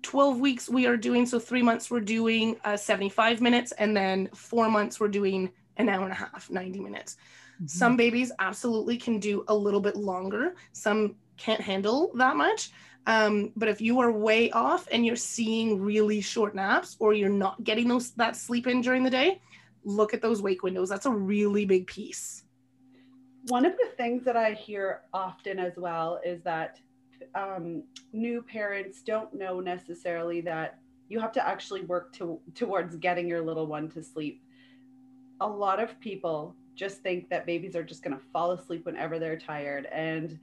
12 0.02 0.40
weeks, 0.40 0.68
we 0.68 0.86
are 0.86 0.96
doing, 0.96 1.26
so 1.26 1.38
three 1.38 1.62
months, 1.62 1.90
we're 1.90 2.00
doing 2.00 2.56
uh, 2.64 2.76
75 2.76 3.40
minutes. 3.40 3.72
And 3.72 3.96
then 3.96 4.28
four 4.34 4.68
months, 4.68 4.98
we're 4.98 5.08
doing 5.08 5.50
an 5.76 5.88
hour 5.88 6.04
and 6.04 6.12
a 6.12 6.16
half, 6.16 6.50
90 6.50 6.80
minutes. 6.80 7.16
Mm-hmm. 7.56 7.66
Some 7.66 7.96
babies 7.96 8.32
absolutely 8.38 8.96
can 8.96 9.18
do 9.18 9.44
a 9.48 9.54
little 9.54 9.80
bit 9.80 9.96
longer, 9.96 10.54
some 10.72 11.16
can't 11.36 11.60
handle 11.60 12.10
that 12.14 12.36
much. 12.36 12.70
Um, 13.06 13.52
but 13.56 13.68
if 13.68 13.80
you 13.80 13.98
are 14.00 14.12
way 14.12 14.50
off 14.50 14.86
and 14.92 15.06
you're 15.06 15.16
seeing 15.16 15.80
really 15.80 16.20
short 16.20 16.54
naps 16.54 16.96
or 16.98 17.14
you're 17.14 17.30
not 17.30 17.62
getting 17.64 17.88
those 17.88 18.10
that 18.12 18.36
sleep 18.36 18.66
in 18.66 18.82
during 18.82 19.02
the 19.02 19.10
day, 19.10 19.40
look 19.84 20.14
at 20.14 20.22
those 20.22 20.42
wake 20.42 20.62
windows. 20.62 20.88
That's 20.88 21.06
a 21.06 21.10
really 21.10 21.64
big 21.64 21.86
piece. 21.86 22.44
One 23.48 23.64
of 23.64 23.72
the 23.72 23.88
things 23.96 24.24
that 24.24 24.36
I 24.36 24.52
hear 24.52 25.02
often 25.12 25.58
as 25.58 25.72
well 25.76 26.20
is 26.24 26.42
that 26.42 26.78
um, 27.34 27.82
new 28.12 28.42
parents 28.42 29.02
don't 29.02 29.32
know 29.34 29.60
necessarily 29.60 30.40
that 30.42 30.78
you 31.08 31.18
have 31.20 31.32
to 31.32 31.46
actually 31.46 31.82
work 31.82 32.12
to, 32.14 32.38
towards 32.54 32.96
getting 32.96 33.28
your 33.28 33.40
little 33.40 33.66
one 33.66 33.88
to 33.90 34.02
sleep. 34.02 34.42
A 35.40 35.46
lot 35.46 35.82
of 35.82 35.98
people 36.00 36.54
just 36.74 37.02
think 37.02 37.28
that 37.30 37.46
babies 37.46 37.74
are 37.74 37.82
just 37.82 38.02
going 38.02 38.16
to 38.16 38.22
fall 38.32 38.52
asleep 38.52 38.86
whenever 38.86 39.18
they're 39.18 39.38
tired, 39.38 39.86
and 39.86 40.38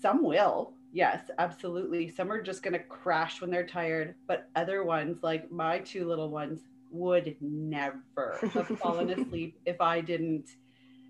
some 0.00 0.22
will. 0.22 0.72
Yes, 0.92 1.30
absolutely. 1.38 2.08
Some 2.08 2.30
are 2.30 2.40
just 2.40 2.62
going 2.62 2.74
to 2.74 2.78
crash 2.78 3.40
when 3.40 3.50
they're 3.50 3.66
tired, 3.66 4.14
but 4.26 4.48
other 4.56 4.84
ones, 4.84 5.22
like 5.22 5.50
my 5.50 5.78
two 5.80 6.06
little 6.06 6.30
ones, 6.30 6.60
would 6.94 7.36
never 7.40 8.38
have 8.52 8.66
fallen 8.78 9.10
asleep 9.10 9.58
if 9.66 9.80
I 9.80 10.00
didn't 10.00 10.46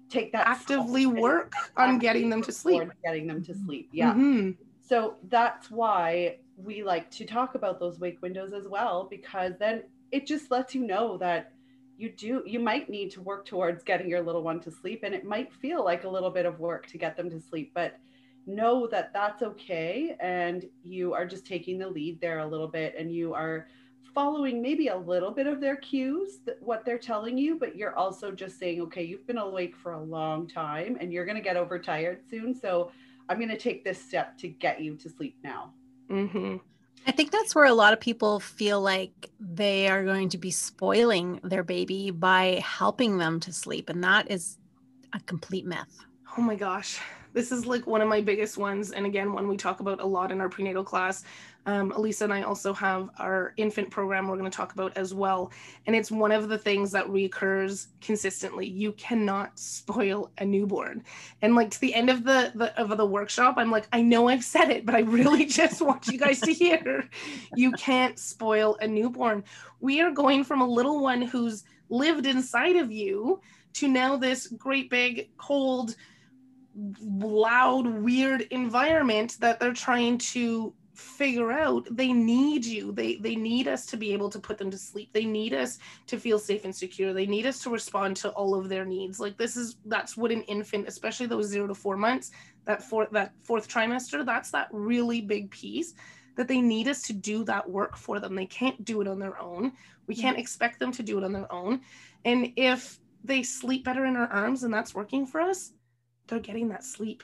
take 0.09 0.33
that 0.33 0.47
actively 0.47 1.07
work 1.07 1.53
on 1.77 1.99
getting 1.99 2.31
them 2.31 2.43
to 2.43 2.53
sleep. 2.53 2.91
Getting 3.05 3.27
them 3.27 3.43
to 3.45 3.55
sleep. 3.55 3.91
Yeah. 3.93 4.13
Mm-hmm. 4.13 4.51
So 4.81 5.17
that's 5.29 5.71
why 5.71 6.39
we 6.57 6.83
like 6.83 7.11
to 7.13 7.25
talk 7.25 7.55
about 7.55 7.79
those 7.81 7.99
wake 7.99 8.21
windows 8.23 8.53
as 8.53 8.69
well, 8.69 9.07
because 9.11 9.53
then 9.59 9.85
it 10.11 10.27
just 10.27 10.51
lets 10.51 10.75
you 10.75 10.87
know 10.87 11.17
that 11.19 11.53
you 11.97 12.11
do 12.11 12.43
you 12.47 12.59
might 12.59 12.89
need 12.91 13.11
to 13.13 13.21
work 13.21 13.47
towards 13.47 13.85
getting 13.85 14.09
your 14.09 14.23
little 14.23 14.43
one 14.43 14.61
to 14.61 14.71
sleep 14.71 15.03
and 15.05 15.15
it 15.15 15.25
might 15.25 15.53
feel 15.53 15.85
like 15.85 16.05
a 16.05 16.09
little 16.09 16.31
bit 16.31 16.45
of 16.45 16.59
work 16.59 16.87
to 16.89 16.99
get 16.99 17.17
them 17.17 17.31
to 17.31 17.41
sleep 17.41 17.71
but 17.73 17.99
know 18.47 18.87
that 18.87 19.13
that's 19.13 19.43
okay 19.43 20.17
and 20.21 20.67
you 20.83 21.15
are 21.15 21.25
just 21.25 21.47
taking 21.47 21.79
the 21.79 21.89
lead 21.89 22.21
there 22.21 22.41
a 22.41 22.47
little 22.47 22.67
bit 22.67 22.95
and 22.99 23.13
you 23.13 23.33
are 23.33 23.69
following 24.15 24.63
maybe 24.63 24.89
a 24.89 24.97
little 24.97 25.31
bit 25.31 25.47
of 25.47 25.61
their 25.61 25.77
cues 25.77 26.39
that 26.47 26.63
what 26.63 26.85
they're 26.85 26.99
telling 26.99 27.37
you 27.37 27.59
but 27.59 27.77
you're 27.77 27.97
also 27.97 28.31
just 28.31 28.59
saying 28.59 28.81
okay 28.81 29.03
you've 29.03 29.27
been 29.27 29.39
awake 29.39 29.77
for 29.77 29.93
a 29.93 30.03
long 30.03 30.47
time 30.47 30.97
and 31.01 31.13
you're 31.13 31.25
going 31.25 31.37
to 31.37 31.43
get 31.43 31.57
overtired 31.57 32.21
soon 32.31 32.55
so 32.55 32.91
i'm 33.29 33.39
going 33.39 33.49
to 33.49 33.59
take 33.59 33.85
this 33.85 34.01
step 34.01 34.39
to 34.39 34.49
get 34.49 34.81
you 34.81 34.97
to 34.97 35.11
sleep 35.11 35.37
now. 35.43 35.73
Mm-hmm. 36.11 36.57
i 37.07 37.11
think 37.11 37.31
that's 37.33 37.55
where 37.55 37.65
a 37.65 37.75
lot 37.75 37.93
of 37.93 38.01
people 38.01 38.39
feel 38.39 38.81
like 38.81 39.31
they 39.41 39.89
are 39.89 40.05
going 40.05 40.29
to 40.29 40.39
be 40.39 40.51
spoiling 40.51 41.41
their 41.43 41.65
baby 41.65 42.11
by 42.11 42.63
helping 42.65 43.19
them 43.19 43.41
to 43.41 43.53
sleep 43.53 43.89
and 43.89 44.05
that 44.05 44.31
is 44.31 44.59
a 45.15 45.21
complete 45.21 45.65
myth. 45.65 46.05
Oh 46.37 46.43
my 46.43 46.57
gosh. 46.57 47.01
This 47.33 47.53
is 47.53 47.67
like 47.67 47.87
one 47.87 48.01
of 48.01 48.09
my 48.09 48.21
biggest 48.21 48.59
ones 48.59 48.91
and 48.91 49.07
again 49.07 49.33
one 49.33 49.49
we 49.49 49.57
talk 49.57 49.81
about 49.81 50.01
a 50.01 50.07
lot 50.07 50.31
in 50.31 50.41
our 50.41 50.49
prenatal 50.49 50.85
class 50.85 51.25
um, 51.67 51.93
Elisa 51.93 52.25
and 52.25 52.33
I 52.33 52.43
also 52.43 52.73
have 52.75 53.09
our 53.19 53.55
infant 53.57 53.91
program 53.91 54.29
we're 54.29 54.37
going 54.37 54.51
to 54.51 54.57
talk 54.57 54.73
about 54.73 54.97
as 54.97 55.15
well. 55.15 55.51
And 55.87 55.97
it's 55.97 56.11
one 56.11 56.31
of 56.31 56.49
the 56.49 56.59
things 56.59 56.91
that 56.93 57.09
recurs 57.09 57.89
consistently. 58.01 58.67
You 58.67 58.93
cannot 58.93 59.59
spoil 59.59 60.31
a 60.39 60.45
newborn. 60.45 61.05
And 61.41 61.55
like 61.55 61.71
to 61.71 61.81
the 61.81 61.95
end 61.95 62.11
of 62.11 62.25
the, 62.25 62.53
the 62.55 62.79
of 62.79 62.97
the 62.97 63.07
workshop, 63.07 63.55
I'm 63.57 63.71
like, 63.71 63.87
I 63.93 64.03
know 64.03 64.29
I've 64.29 64.45
said 64.45 64.71
it, 64.71 64.85
but 64.85 64.95
I 64.95 65.01
really 65.01 65.45
just 65.47 65.81
want 65.81 66.07
you 66.07 66.19
guys 66.19 66.41
to 66.41 66.53
hear. 66.53 67.09
You 67.55 67.73
can't 67.73 68.19
spoil 68.19 68.77
a 68.81 68.87
newborn. 68.87 69.45
We 69.81 70.01
are 70.01 70.11
going 70.11 70.45
from 70.45 70.61
a 70.61 70.69
little 70.69 71.01
one 71.01 71.23
who's 71.23 71.65
lived 71.89 72.27
inside 72.27 72.77
of 72.77 72.93
you 72.93 73.41
to 73.75 73.89
now 73.89 74.17
this 74.17 74.47
great 74.49 74.91
big 74.91 75.31
cold 75.37 75.97
loud 77.01 77.87
weird 77.87 78.43
environment 78.51 79.37
that 79.41 79.61
they're 79.61 79.73
trying 79.73 80.19
to 80.19 80.75
figure 80.95 81.53
out 81.53 81.87
they 81.91 82.13
need 82.13 82.65
you. 82.65 82.93
They 82.93 83.17
they 83.17 83.37
need 83.37 83.69
us 83.69 83.87
to 83.87 83.97
be 83.97 84.13
able 84.13 84.31
to 84.31 84.39
put 84.39 84.59
them 84.59 84.71
to 84.71 84.79
sleep. 84.79 85.11
They 85.13 85.25
need 85.25 85.53
us 85.53 85.79
to 86.07 86.19
feel 86.19 86.39
safe 86.39 86.65
and 86.65 86.75
secure. 86.75 87.13
They 87.13 87.27
need 87.27 87.47
us 87.47 87.63
to 87.63 87.71
respond 87.71 88.17
to 88.19 88.31
all 88.31 88.55
of 88.55 88.69
their 88.69 88.85
needs. 88.85 89.21
Like 89.21 89.37
this 89.37 89.57
is 89.57 89.77
that's 89.87 90.17
what 90.17 90.31
an 90.31 90.43
infant 90.43 90.89
especially 90.89 91.27
those 91.27 91.47
0 91.49 91.67
to 91.69 91.75
4 91.75 91.97
months 91.97 92.31
that 92.65 92.83
fourth 92.83 93.11
that 93.11 93.33
fourth 93.43 93.69
trimester 93.69 94.25
that's 94.25 94.51
that 94.51 94.69
really 94.73 95.21
big 95.21 95.51
piece 95.51 95.95
that 96.37 96.49
they 96.49 96.61
need 96.61 96.89
us 96.89 97.03
to 97.03 97.13
do 97.13 97.45
that 97.45 97.69
work 97.69 97.97
for 97.97 98.19
them. 98.19 98.35
They 98.35 98.47
can't 98.47 98.85
do 98.85 99.01
it 99.01 99.07
on 99.07 99.21
their 99.21 99.41
own. 99.41 99.73
We 100.07 100.15
mm-hmm. 100.15 100.23
can't 100.23 100.39
expect 100.39 100.81
them 100.81 100.91
to 100.93 101.03
do 101.03 101.19
it 101.19 101.25
on 101.25 101.33
their 101.33 101.53
own. 101.53 101.81
And 102.25 102.53
if 102.57 102.99
they 103.23 103.43
sleep 103.43 103.85
better 103.85 104.05
in 104.05 104.17
our 104.17 104.27
arms 104.29 104.63
and 104.63 104.73
that's 104.73 104.95
working 104.95 105.27
for 105.27 105.41
us 105.41 105.73
they're 106.27 106.39
getting 106.39 106.69
that 106.69 106.85
sleep 106.85 107.23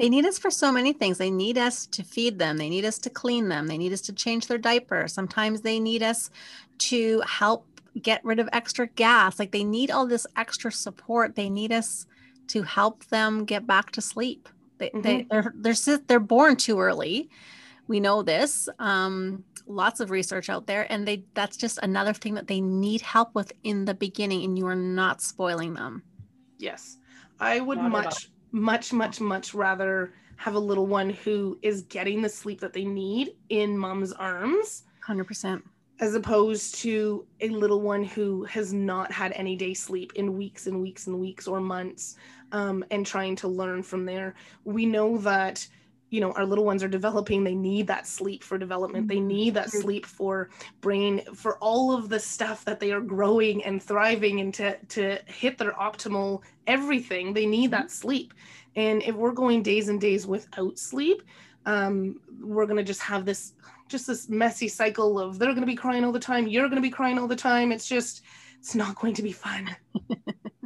they 0.00 0.08
need 0.08 0.24
us 0.24 0.38
for 0.38 0.50
so 0.50 0.72
many 0.72 0.94
things. 0.94 1.18
They 1.18 1.30
need 1.30 1.58
us 1.58 1.84
to 1.88 2.02
feed 2.02 2.38
them. 2.38 2.56
They 2.56 2.70
need 2.70 2.86
us 2.86 2.98
to 3.00 3.10
clean 3.10 3.50
them. 3.50 3.66
They 3.66 3.76
need 3.76 3.92
us 3.92 4.00
to 4.02 4.14
change 4.14 4.46
their 4.46 4.56
diaper. 4.56 5.06
Sometimes 5.06 5.60
they 5.60 5.78
need 5.78 6.02
us 6.02 6.30
to 6.78 7.20
help 7.26 7.66
get 8.00 8.24
rid 8.24 8.38
of 8.38 8.48
extra 8.54 8.86
gas. 8.86 9.38
Like 9.38 9.52
they 9.52 9.62
need 9.62 9.90
all 9.90 10.06
this 10.06 10.26
extra 10.38 10.72
support. 10.72 11.36
They 11.36 11.50
need 11.50 11.70
us 11.70 12.06
to 12.46 12.62
help 12.62 13.04
them 13.08 13.44
get 13.44 13.66
back 13.66 13.90
to 13.90 14.00
sleep. 14.00 14.48
They, 14.78 14.88
mm-hmm. 14.88 15.02
they 15.02 15.26
they're 15.30 15.52
they're 15.54 15.98
they're 16.06 16.18
born 16.18 16.56
too 16.56 16.80
early. 16.80 17.28
We 17.86 18.00
know 18.00 18.22
this. 18.22 18.70
Um, 18.78 19.44
lots 19.66 20.00
of 20.00 20.10
research 20.10 20.48
out 20.48 20.66
there, 20.66 20.90
and 20.90 21.06
they 21.06 21.24
that's 21.34 21.58
just 21.58 21.78
another 21.82 22.14
thing 22.14 22.34
that 22.36 22.46
they 22.46 22.62
need 22.62 23.02
help 23.02 23.34
with 23.34 23.52
in 23.64 23.84
the 23.84 23.94
beginning, 23.94 24.44
and 24.44 24.56
you 24.56 24.66
are 24.66 24.74
not 24.74 25.20
spoiling 25.20 25.74
them. 25.74 26.04
Yes, 26.56 26.96
I 27.38 27.60
would 27.60 27.76
not 27.76 27.90
much 27.90 28.30
much, 28.52 28.92
much, 28.92 29.20
much 29.20 29.54
rather 29.54 30.12
have 30.36 30.54
a 30.54 30.58
little 30.58 30.86
one 30.86 31.10
who 31.10 31.58
is 31.62 31.82
getting 31.82 32.22
the 32.22 32.28
sleep 32.28 32.60
that 32.60 32.72
they 32.72 32.84
need 32.84 33.36
in 33.50 33.76
mom's 33.76 34.12
arms. 34.12 34.84
100%. 35.06 35.62
As 36.00 36.14
opposed 36.14 36.76
to 36.76 37.26
a 37.40 37.50
little 37.50 37.82
one 37.82 38.02
who 38.02 38.44
has 38.44 38.72
not 38.72 39.12
had 39.12 39.32
any 39.32 39.54
day 39.54 39.74
sleep 39.74 40.12
in 40.16 40.38
weeks 40.38 40.66
and 40.66 40.80
weeks 40.80 41.06
and 41.06 41.20
weeks 41.20 41.46
or 41.46 41.60
months 41.60 42.16
um, 42.52 42.82
and 42.90 43.04
trying 43.04 43.36
to 43.36 43.48
learn 43.48 43.82
from 43.82 44.06
there. 44.06 44.34
We 44.64 44.86
know 44.86 45.18
that 45.18 45.66
you 46.10 46.20
know 46.20 46.32
our 46.32 46.44
little 46.44 46.64
ones 46.64 46.82
are 46.82 46.88
developing 46.88 47.42
they 47.42 47.54
need 47.54 47.86
that 47.86 48.06
sleep 48.06 48.44
for 48.44 48.58
development. 48.58 49.08
They 49.08 49.16
mm-hmm. 49.16 49.26
need 49.26 49.54
that 49.54 49.70
sleep 49.70 50.06
for 50.06 50.50
brain 50.80 51.22
for 51.34 51.56
all 51.58 51.92
of 51.92 52.08
the 52.08 52.20
stuff 52.20 52.64
that 52.64 52.80
they 52.80 52.92
are 52.92 53.00
growing 53.00 53.64
and 53.64 53.82
thriving 53.82 54.40
and 54.40 54.52
to 54.54 54.76
to 54.76 55.18
hit 55.26 55.58
their 55.58 55.72
optimal 55.72 56.42
everything 56.66 57.32
they 57.32 57.46
need 57.46 57.70
that 57.70 57.90
sleep. 57.90 58.34
And 58.76 59.02
if 59.02 59.14
we're 59.14 59.32
going 59.32 59.62
days 59.62 59.88
and 59.88 60.00
days 60.00 60.26
without 60.26 60.78
sleep 60.78 61.22
um, 61.66 62.20
we're 62.40 62.66
going 62.66 62.76
to 62.76 62.84
just 62.84 63.02
have 63.02 63.24
this 63.24 63.54
just 63.88 64.06
this 64.06 64.28
messy 64.28 64.68
cycle 64.68 65.18
of 65.18 65.38
they're 65.38 65.48
going 65.48 65.60
to 65.60 65.66
be 65.66 65.74
crying 65.74 66.04
all 66.04 66.12
the 66.12 66.18
time 66.18 66.46
you're 66.46 66.68
going 66.68 66.76
to 66.76 66.82
be 66.82 66.90
crying 66.90 67.18
all 67.18 67.26
the 67.26 67.36
time. 67.36 67.72
It's 67.72 67.88
just 67.88 68.22
it's 68.58 68.74
not 68.74 68.94
going 68.96 69.14
to 69.14 69.22
be 69.22 69.32
fun 69.32 69.74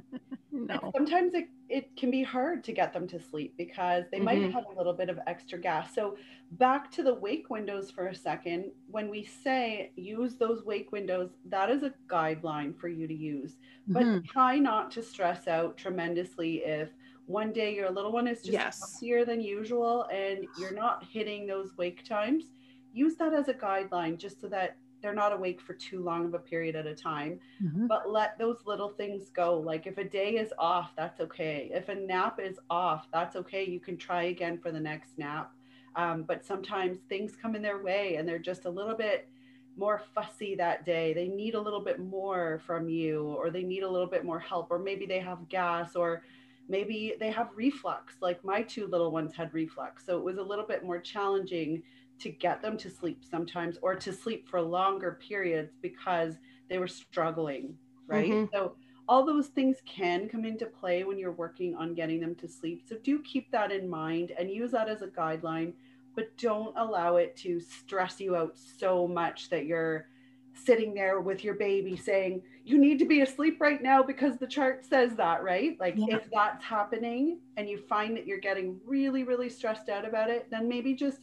no. 0.69 0.91
sometimes 0.95 1.35
it, 1.35 1.49
it 1.69 1.97
can 1.97 2.11
be 2.11 2.23
hard 2.23 2.65
to 2.65 2.73
get 2.73 2.93
them 2.93 3.07
to 3.09 3.21
sleep 3.21 3.55
because 3.57 4.05
they 4.11 4.19
mm-hmm. 4.19 4.25
might 4.25 4.53
have 4.53 4.65
a 4.73 4.77
little 4.77 4.93
bit 4.93 5.09
of 5.09 5.19
extra 5.27 5.59
gas. 5.59 5.95
So, 5.95 6.17
back 6.53 6.91
to 6.93 7.03
the 7.03 7.15
wake 7.15 7.51
windows 7.51 7.91
for 7.91 8.09
a 8.09 8.15
second. 8.15 8.71
When 8.91 9.11
we 9.11 9.25
say 9.25 9.93
use 9.97 10.37
those 10.37 10.65
wake 10.65 10.93
windows, 10.93 11.31
that 11.47 11.71
is 11.71 11.83
a 11.83 11.93
guideline 12.09 12.79
for 12.79 12.89
you 12.89 13.07
to 13.07 13.15
use. 13.15 13.57
But 13.89 14.05
mm-hmm. 14.05 14.27
try 14.27 14.59
not 14.59 14.91
to 14.93 15.03
stress 15.03 15.49
out 15.49 15.77
tremendously 15.77 16.65
if 16.65 16.91
one 17.27 17.53
day 17.53 17.75
your 17.75 17.91
little 17.91 18.13
one 18.13 18.29
is 18.29 18.43
just 18.43 18.53
yes. 18.53 19.01
than 19.25 19.41
usual 19.41 20.07
and 20.13 20.47
you're 20.59 20.75
not 20.75 21.05
hitting 21.11 21.47
those 21.47 21.77
wake 21.77 22.05
times. 22.05 22.45
Use 22.93 23.17
that 23.17 23.33
as 23.33 23.49
a 23.49 23.55
guideline 23.55 24.19
just 24.19 24.41
so 24.41 24.49
that 24.49 24.77
they're 25.05 25.15
not 25.15 25.35
awake 25.35 25.61
for 25.61 25.75
too 25.75 26.03
long 26.03 26.25
of 26.25 26.33
a 26.33 26.39
period 26.39 26.75
at 26.75 26.87
a 26.87 26.95
time 26.95 27.39
mm-hmm. 27.63 27.87
but 27.87 28.11
let 28.11 28.39
those 28.39 28.57
little 28.65 28.89
things 28.89 29.29
go. 29.29 29.59
Like 29.59 29.87
if 29.87 29.99
a 29.99 30.05
day 30.05 30.37
is 30.37 30.51
off 30.59 30.93
that's 30.97 31.21
okay. 31.21 31.71
If 31.75 31.91
a 31.91 31.95
nap 31.95 32.41
is 32.43 32.59
off 32.71 33.07
that's 33.13 33.37
okay. 33.37 33.65
You 33.65 33.81
can 33.81 33.99
try 33.99 34.25
again 34.25 34.59
for 34.59 34.73
the 34.73 34.81
next 34.81 35.19
nap. 35.19 35.53
Um, 35.95 36.23
but 36.23 36.45
sometimes 36.45 36.99
things 37.09 37.37
come 37.37 37.55
in 37.55 37.61
their 37.61 37.83
way 37.83 38.17
and 38.17 38.27
they're 38.27 38.39
just 38.39 38.65
a 38.65 38.71
little 38.71 38.97
bit 38.97 39.29
more 39.77 40.03
fussy 40.15 40.55
that 40.55 40.87
day. 40.87 41.13
They 41.13 41.29
need 41.29 41.55
a 41.55 41.61
little 41.61 41.85
bit 41.85 42.01
more 42.01 42.63
from 42.67 42.89
you 42.89 43.35
or 43.39 43.51
they 43.51 43.63
need 43.63 43.83
a 43.83 43.91
little 43.91 44.09
bit 44.09 44.25
more 44.25 44.39
help 44.39 44.71
or 44.71 44.79
maybe 44.79 45.05
they 45.05 45.21
have 45.21 45.49
gas 45.51 45.97
or 45.97 46.23
maybe 46.67 47.15
they 47.21 47.31
have 47.31 47.51
reflux 47.55 48.15
like 48.23 48.43
my 48.43 48.63
two 48.63 48.87
little 48.87 49.11
ones 49.11 49.35
had 49.35 49.53
reflux. 49.53 50.07
So 50.07 50.17
it 50.17 50.25
was 50.25 50.39
a 50.39 50.43
little 50.43 50.67
bit 50.67 50.83
more 50.83 50.99
challenging 50.99 51.83
to 52.19 52.31
get 52.31 52.63
them 52.63 52.77
to 52.77 52.91
sleep 52.91 53.23
sometimes 53.29 53.79
or 53.83 53.95
to 53.95 54.13
sleep 54.13 54.49
for 54.49 54.61
longer 54.61 55.19
periods 55.27 55.73
because 55.83 56.35
they 56.69 56.79
were 56.79 56.89
struggling 56.89 57.77
right 58.09 58.31
mm-hmm. 58.31 58.55
so 58.55 58.75
all 59.09 59.25
those 59.25 59.49
things 59.49 59.79
can 59.85 60.29
come 60.29 60.45
into 60.45 60.67
play 60.67 61.05
when 61.05 61.19
you're 61.19 61.33
working 61.33 61.75
on 61.75 61.95
getting 61.95 62.21
them 62.21 62.35
to 62.37 62.49
sleep. 62.49 62.83
So 62.89 62.97
do 63.03 63.21
keep 63.21 63.51
that 63.51 63.71
in 63.71 63.89
mind 63.89 64.33
and 64.39 64.51
use 64.51 64.71
that 64.71 64.89
as 64.89 65.03
a 65.03 65.09
guideline, 65.09 65.75
but 66.15 66.37
don't 66.39 66.75
allow 66.77 67.17
it 67.17 67.37
to 67.39 67.61
stress 67.61 68.21
you 68.21 68.37
out 68.37 68.57
so 68.57 69.07
much 69.07 69.51
that 69.51 69.67
you're 69.67 70.09
sitting 70.55 70.95
there 70.95 71.21
with 71.21 71.45
your 71.45 71.55
baby 71.55 71.97
saying, 71.97 72.43
You 72.65 72.79
need 72.79 72.99
to 73.01 73.05
be 73.05 73.21
asleep 73.21 73.61
right 73.61 73.83
now 73.83 74.03
because 74.03 74.39
the 74.39 74.47
chart 74.47 74.87
says 74.87 75.15
that, 75.17 75.43
right? 75.43 75.79
Like, 75.79 75.95
yeah. 75.97 76.17
if 76.17 76.31
that's 76.33 76.65
happening 76.65 77.41
and 77.57 77.69
you 77.69 77.77
find 77.77 78.17
that 78.17 78.27
you're 78.27 78.39
getting 78.39 78.81
really, 78.87 79.25
really 79.25 79.51
stressed 79.51 79.91
out 79.91 80.07
about 80.07 80.31
it, 80.31 80.51
then 80.51 80.69
maybe 80.69 80.95
just 80.95 81.19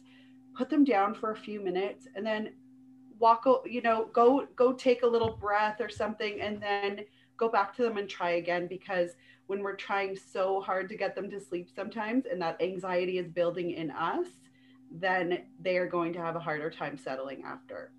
put 0.54 0.70
them 0.70 0.84
down 0.84 1.14
for 1.14 1.30
a 1.30 1.36
few 1.36 1.60
minutes 1.60 2.06
and 2.14 2.26
then 2.26 2.52
walk, 3.18 3.44
you 3.64 3.82
know, 3.82 4.08
go, 4.12 4.46
go 4.56 4.72
take 4.72 5.02
a 5.02 5.06
little 5.06 5.36
breath 5.36 5.80
or 5.80 5.88
something 5.88 6.40
and 6.40 6.60
then 6.60 7.00
go 7.36 7.48
back 7.48 7.74
to 7.76 7.82
them 7.82 7.96
and 7.96 8.08
try 8.08 8.32
again 8.32 8.66
because 8.66 9.12
when 9.46 9.62
we're 9.62 9.76
trying 9.76 10.16
so 10.16 10.60
hard 10.60 10.88
to 10.88 10.96
get 10.96 11.14
them 11.14 11.30
to 11.30 11.40
sleep 11.40 11.68
sometimes 11.74 12.24
and 12.30 12.40
that 12.40 12.60
anxiety 12.60 13.18
is 13.18 13.28
building 13.28 13.70
in 13.72 13.90
us, 13.90 14.26
then 14.90 15.44
they 15.60 15.76
are 15.76 15.86
going 15.86 16.12
to 16.12 16.20
have 16.20 16.36
a 16.36 16.40
harder 16.40 16.70
time 16.70 16.96
settling 16.96 17.42
after. 17.44 17.92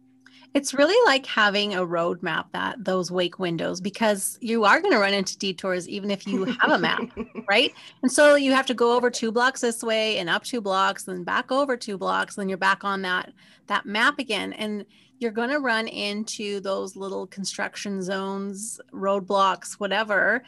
It's 0.54 0.74
really 0.74 0.96
like 1.06 1.26
having 1.26 1.74
a 1.74 1.82
roadmap 1.82 2.46
that 2.52 2.84
those 2.84 3.10
wake 3.10 3.40
windows 3.40 3.82
because 3.82 4.38
you 4.40 4.66
are 4.66 4.80
going 4.82 4.94
to 4.94 5.00
run 5.00 5.14
into 5.14 5.38
detours 5.38 5.90
even 5.90 6.12
if 6.12 6.28
you 6.28 6.46
have 6.46 6.72
a 6.72 6.78
map, 6.78 7.10
right? 7.50 7.74
And 8.04 8.12
so 8.12 8.36
you 8.36 8.52
have 8.52 8.68
to 8.68 8.76
go 8.76 8.96
over 8.96 9.10
two 9.10 9.32
blocks 9.32 9.62
this 9.62 9.82
way 9.82 10.20
and 10.20 10.30
up 10.30 10.44
two 10.44 10.62
blocks, 10.62 11.06
then 11.06 11.24
back 11.24 11.52
over 11.52 11.76
two 11.76 11.98
blocks, 11.98 12.36
then 12.36 12.50
you're 12.50 12.58
back 12.58 12.84
on 12.84 13.02
that 13.02 13.34
that 13.68 13.86
map 13.86 14.20
again. 14.20 14.54
And 14.54 14.86
you're 15.24 15.32
going 15.32 15.50
to 15.50 15.60
run 15.60 15.88
into 15.88 16.60
those 16.60 16.96
little 16.96 17.26
construction 17.28 18.02
zones, 18.02 18.80
roadblocks, 18.92 19.74
whatever. 19.74 20.44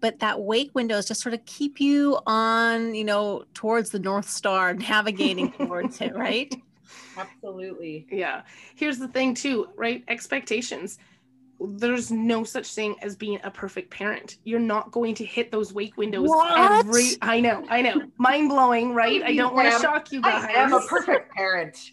But 0.00 0.18
that 0.20 0.42
wake 0.42 0.74
windows 0.74 1.06
just 1.08 1.22
sort 1.22 1.34
of 1.34 1.44
keep 1.46 1.80
you 1.80 2.18
on, 2.26 2.94
you 2.94 3.04
know, 3.04 3.44
towards 3.54 3.90
the 3.90 3.98
North 3.98 4.28
Star, 4.28 4.74
navigating 4.90 5.50
towards 5.52 6.00
it, 6.00 6.14
right? 6.14 6.54
Absolutely. 7.16 8.06
Yeah. 8.10 8.42
Here's 8.74 8.98
the 8.98 9.08
thing, 9.08 9.34
too, 9.34 9.68
right? 9.76 10.04
Expectations. 10.08 10.98
There's 11.60 12.10
no 12.10 12.44
such 12.44 12.74
thing 12.74 12.96
as 13.00 13.14
being 13.14 13.38
a 13.44 13.50
perfect 13.50 13.90
parent. 13.90 14.38
You're 14.44 14.58
not 14.58 14.90
going 14.90 15.14
to 15.16 15.24
hit 15.24 15.52
those 15.52 15.72
wake 15.72 15.96
windows 15.96 16.28
what? 16.28 16.80
every. 16.80 17.10
I 17.22 17.40
know, 17.40 17.64
I 17.68 17.80
know. 17.80 18.02
Mind 18.18 18.48
blowing, 18.48 18.92
right? 18.94 19.22
I 19.22 19.34
don't 19.34 19.54
want 19.54 19.72
to 19.72 19.78
shock 19.78 20.10
you 20.12 20.20
guys. 20.20 20.44
I 20.44 20.52
am 20.52 20.72
a 20.72 20.80
perfect 20.88 21.32
parent. 21.32 21.92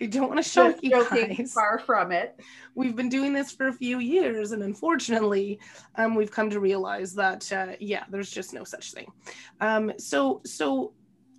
I 0.00 0.06
don't 0.06 0.28
want 0.28 0.42
to 0.42 0.48
shock 0.48 0.76
you 0.82 0.90
guys. 0.90 1.52
Far 1.52 1.78
from 1.78 2.12
it. 2.12 2.40
We've 2.74 2.96
been 2.96 3.08
doing 3.08 3.32
this 3.32 3.52
for 3.52 3.68
a 3.68 3.72
few 3.72 3.98
years, 3.98 4.52
and 4.52 4.62
unfortunately, 4.62 5.60
um, 5.96 6.14
we've 6.14 6.30
come 6.30 6.50
to 6.50 6.60
realize 6.60 7.14
that 7.14 7.50
uh, 7.52 7.72
yeah, 7.80 8.04
there's 8.10 8.30
just 8.30 8.52
no 8.52 8.64
such 8.64 8.92
thing. 8.92 9.06
Um, 9.60 9.92
so 9.98 10.40
so 10.44 10.92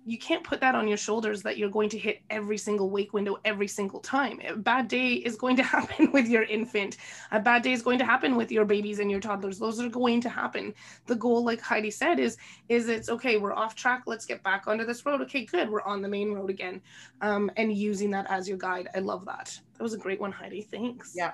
you 0.06 0.18
can't 0.18 0.44
put 0.44 0.60
that 0.60 0.76
on 0.76 0.86
your 0.86 0.96
shoulders 0.96 1.42
that 1.42 1.58
you're 1.58 1.68
going 1.68 1.88
to 1.88 1.98
hit 1.98 2.22
every 2.30 2.56
single 2.56 2.90
wake 2.90 3.12
window 3.12 3.36
every 3.44 3.66
single 3.66 3.98
time. 3.98 4.40
A 4.46 4.54
bad 4.54 4.86
day 4.86 5.14
is 5.14 5.34
going 5.34 5.56
to 5.56 5.62
happen 5.76 6.12
with 6.12 6.28
your 6.28 6.44
infant. 6.44 6.96
A 7.32 7.40
bad 7.40 7.62
day 7.62 7.72
is 7.72 7.82
going 7.82 7.98
to 7.98 8.04
happen 8.04 8.36
with 8.36 8.52
your 8.52 8.64
babies 8.64 9.00
and 9.00 9.10
your 9.10 9.18
toddlers. 9.18 9.58
Those 9.58 9.80
are 9.80 9.88
going 9.88 10.20
to 10.20 10.28
happen. 10.28 10.72
The 11.06 11.16
goal, 11.16 11.44
like 11.44 11.60
Heidi 11.60 11.90
said, 11.90 12.20
is 12.20 12.38
is 12.68 12.88
it's 12.88 13.08
okay. 13.08 13.36
We're 13.36 13.52
off 13.52 13.74
track. 13.74 14.04
Let's 14.06 14.24
get 14.24 14.44
back 14.44 14.68
onto 14.68 14.84
this 14.84 15.04
road. 15.04 15.20
Okay, 15.22 15.44
good. 15.44 15.68
We're 15.68 15.82
on 15.82 16.02
the 16.02 16.08
main 16.08 16.32
road 16.32 16.50
again, 16.50 16.80
um, 17.20 17.50
and 17.56 17.76
using 17.76 18.10
that 18.12 18.30
as 18.30 18.48
your 18.48 18.58
guide. 18.58 18.88
I 18.94 19.00
love 19.00 19.24
that. 19.24 19.58
That 19.76 19.82
was 19.82 19.92
a 19.92 19.98
great 19.98 20.20
one, 20.20 20.30
Heidi. 20.30 20.62
Thanks. 20.62 21.14
Yeah. 21.16 21.32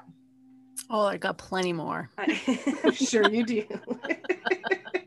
Oh, 0.89 1.05
I 1.07 1.19
got 1.19 1.37
plenty 1.37 1.75
more. 1.75 2.11
sure 2.95 3.29
you 3.29 3.45
do. 3.45 3.65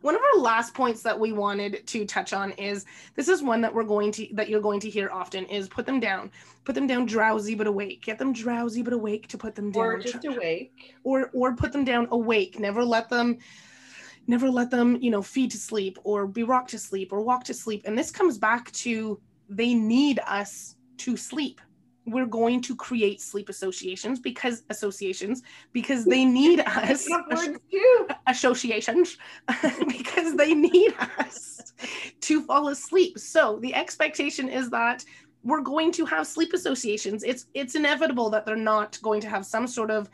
One 0.00 0.14
of 0.14 0.20
our 0.20 0.40
last 0.40 0.74
points 0.74 1.02
that 1.02 1.18
we 1.18 1.32
wanted 1.32 1.86
to 1.86 2.04
touch 2.04 2.32
on 2.32 2.52
is 2.52 2.84
this 3.16 3.28
is 3.28 3.42
one 3.42 3.60
that 3.62 3.74
we're 3.74 3.84
going 3.84 4.12
to 4.12 4.28
that 4.32 4.48
you're 4.48 4.60
going 4.60 4.80
to 4.80 4.90
hear 4.90 5.10
often 5.10 5.44
is 5.46 5.68
put 5.68 5.86
them 5.86 5.98
down. 6.00 6.30
Put 6.64 6.74
them 6.74 6.86
down 6.86 7.06
drowsy 7.06 7.54
but 7.54 7.66
awake. 7.66 8.02
Get 8.02 8.18
them 8.18 8.32
drowsy 8.32 8.82
but 8.82 8.92
awake 8.92 9.28
to 9.28 9.38
put 9.38 9.54
them 9.54 9.70
down. 9.70 9.84
Or 9.84 9.98
just 9.98 10.24
awake. 10.24 10.94
Or 11.02 11.30
or 11.32 11.56
put 11.56 11.72
them 11.72 11.84
down 11.84 12.08
awake. 12.10 12.58
Never 12.58 12.84
let 12.84 13.08
them 13.08 13.38
never 14.28 14.50
let 14.50 14.70
them, 14.70 14.96
you 15.00 15.10
know, 15.10 15.22
feed 15.22 15.50
to 15.50 15.56
sleep 15.56 15.98
or 16.04 16.26
be 16.26 16.42
rocked 16.42 16.70
to 16.70 16.78
sleep 16.78 17.12
or 17.12 17.22
walk 17.22 17.44
to 17.44 17.54
sleep. 17.54 17.82
And 17.86 17.96
this 17.96 18.10
comes 18.10 18.38
back 18.38 18.70
to 18.72 19.20
they 19.48 19.74
need 19.74 20.20
us 20.26 20.76
to 20.98 21.16
sleep 21.16 21.60
we're 22.10 22.26
going 22.26 22.60
to 22.62 22.74
create 22.74 23.20
sleep 23.20 23.48
associations 23.48 24.18
because 24.18 24.62
associations 24.70 25.42
because 25.72 26.04
they 26.04 26.24
need 26.40 26.60
us. 26.60 27.08
associations 28.26 29.16
because 29.86 30.36
they 30.36 30.54
need 30.54 30.94
us 31.18 31.72
to 32.20 32.42
fall 32.42 32.68
asleep. 32.68 33.18
So 33.18 33.58
the 33.60 33.74
expectation 33.74 34.48
is 34.48 34.70
that 34.70 35.04
we're 35.44 35.60
going 35.60 35.92
to 35.92 36.04
have 36.06 36.26
sleep 36.26 36.52
associations. 36.52 37.22
It's 37.22 37.46
it's 37.54 37.74
inevitable 37.74 38.30
that 38.30 38.44
they're 38.44 38.56
not 38.56 38.98
going 39.02 39.20
to 39.22 39.28
have 39.28 39.46
some 39.46 39.66
sort 39.66 39.90
of 39.90 40.08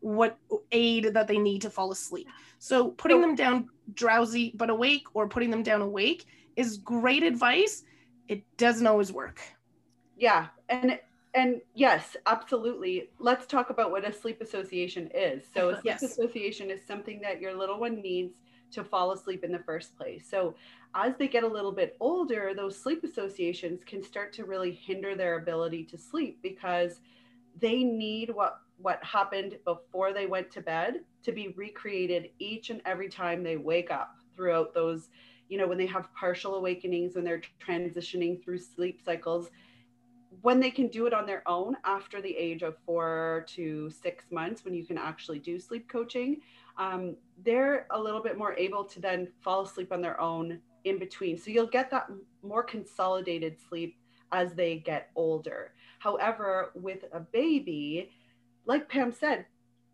what 0.00 0.38
aid 0.72 1.12
that 1.12 1.28
they 1.28 1.38
need 1.38 1.62
to 1.62 1.70
fall 1.70 1.92
asleep. 1.92 2.28
So 2.58 2.88
putting 2.90 3.20
them 3.20 3.34
down 3.34 3.68
drowsy 3.92 4.52
but 4.54 4.70
awake 4.70 5.04
or 5.14 5.28
putting 5.28 5.50
them 5.50 5.62
down 5.62 5.82
awake 5.82 6.24
is 6.56 6.78
great 6.78 7.22
advice. 7.22 7.84
It 8.28 8.44
doesn't 8.56 8.86
always 8.86 9.12
work. 9.12 9.40
Yeah 10.16 10.48
and 10.70 10.98
and 11.34 11.60
yes, 11.74 12.16
absolutely. 12.26 13.10
Let's 13.18 13.46
talk 13.46 13.70
about 13.70 13.90
what 13.90 14.08
a 14.08 14.12
sleep 14.12 14.40
association 14.40 15.10
is. 15.14 15.44
So, 15.52 15.70
a 15.70 15.74
sleep 15.80 15.84
yes. 15.84 16.02
association 16.02 16.70
is 16.70 16.84
something 16.84 17.20
that 17.22 17.40
your 17.40 17.54
little 17.54 17.78
one 17.78 18.00
needs 18.00 18.38
to 18.72 18.84
fall 18.84 19.12
asleep 19.12 19.44
in 19.44 19.52
the 19.52 19.58
first 19.60 19.96
place. 19.96 20.26
So, 20.28 20.54
as 20.94 21.14
they 21.16 21.28
get 21.28 21.44
a 21.44 21.48
little 21.48 21.72
bit 21.72 21.96
older, 22.00 22.52
those 22.54 22.80
sleep 22.80 23.04
associations 23.04 23.84
can 23.84 24.02
start 24.02 24.32
to 24.34 24.44
really 24.44 24.72
hinder 24.72 25.14
their 25.14 25.38
ability 25.38 25.84
to 25.84 25.98
sleep 25.98 26.38
because 26.42 27.00
they 27.60 27.82
need 27.84 28.30
what 28.30 28.60
what 28.78 29.02
happened 29.04 29.58
before 29.64 30.12
they 30.12 30.26
went 30.26 30.50
to 30.50 30.60
bed 30.60 31.00
to 31.22 31.32
be 31.32 31.48
recreated 31.56 32.30
each 32.38 32.70
and 32.70 32.80
every 32.86 33.08
time 33.08 33.42
they 33.42 33.56
wake 33.56 33.90
up 33.90 34.14
throughout 34.34 34.72
those 34.72 35.10
you 35.48 35.58
know 35.58 35.66
when 35.66 35.76
they 35.76 35.86
have 35.86 36.12
partial 36.14 36.54
awakenings 36.54 37.14
when 37.14 37.24
they're 37.24 37.42
transitioning 37.66 38.42
through 38.42 38.58
sleep 38.58 39.00
cycles 39.04 39.50
when 40.42 40.60
they 40.60 40.70
can 40.70 40.88
do 40.88 41.06
it 41.06 41.12
on 41.12 41.26
their 41.26 41.46
own 41.48 41.76
after 41.84 42.20
the 42.20 42.36
age 42.36 42.62
of 42.62 42.76
four 42.86 43.44
to 43.48 43.90
six 43.90 44.24
months, 44.30 44.64
when 44.64 44.74
you 44.74 44.84
can 44.84 44.98
actually 44.98 45.38
do 45.38 45.58
sleep 45.58 45.88
coaching, 45.88 46.40
um, 46.78 47.16
they're 47.44 47.86
a 47.90 48.00
little 48.00 48.22
bit 48.22 48.38
more 48.38 48.54
able 48.54 48.84
to 48.84 49.00
then 49.00 49.28
fall 49.40 49.62
asleep 49.62 49.92
on 49.92 50.00
their 50.00 50.20
own 50.20 50.60
in 50.84 50.98
between. 50.98 51.36
So 51.36 51.50
you'll 51.50 51.66
get 51.66 51.90
that 51.90 52.08
more 52.42 52.62
consolidated 52.62 53.56
sleep 53.68 53.96
as 54.32 54.54
they 54.54 54.76
get 54.78 55.10
older. 55.16 55.72
However, 55.98 56.70
with 56.74 57.04
a 57.12 57.20
baby, 57.20 58.10
like 58.64 58.88
Pam 58.88 59.12
said, 59.12 59.44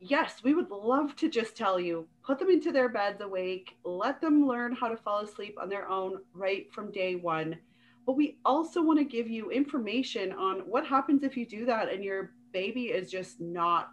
yes, 0.01 0.43
we 0.45 0.55
would 0.55 0.71
love 0.71 1.17
to 1.17 1.29
just 1.29 1.57
tell 1.57 1.81
you 1.81 2.07
put 2.25 2.39
them 2.39 2.51
into 2.51 2.71
their 2.71 2.89
beds 2.89 3.21
awake, 3.21 3.77
let 3.85 4.21
them 4.21 4.47
learn 4.47 4.75
how 4.75 4.89
to 4.89 4.97
fall 4.97 5.21
asleep 5.21 5.57
on 5.61 5.69
their 5.69 5.89
own 5.89 6.19
right 6.35 6.73
from 6.73 6.93
day 6.93 7.17
one 7.17 7.57
but 8.07 8.17
we 8.17 8.39
also 8.45 8.81
want 8.81 9.01
to 9.01 9.05
give 9.05 9.29
you 9.29 9.51
information 9.51 10.33
on 10.33 10.61
what 10.61 10.87
happens 10.87 11.25
if 11.25 11.37
you 11.37 11.45
do 11.45 11.67
that 11.67 11.93
and 11.93 12.05
your 12.05 12.31
baby 12.53 12.85
is 12.85 13.11
just 13.11 13.41
not 13.41 13.91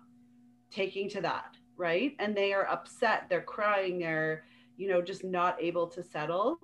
taking 0.70 1.10
to 1.10 1.22
that, 1.22 1.58
right? 1.78 2.16
And 2.20 2.38
they 2.38 2.54
are 2.54 2.68
upset, 2.70 3.26
they're 3.28 3.42
crying, 3.42 4.00
they're, 4.00 4.46
you 4.78 4.88
know, 4.88 5.02
just 5.02 5.24
not 5.24 5.58
able 5.60 5.88
to 5.88 6.04
settle. 6.04 6.60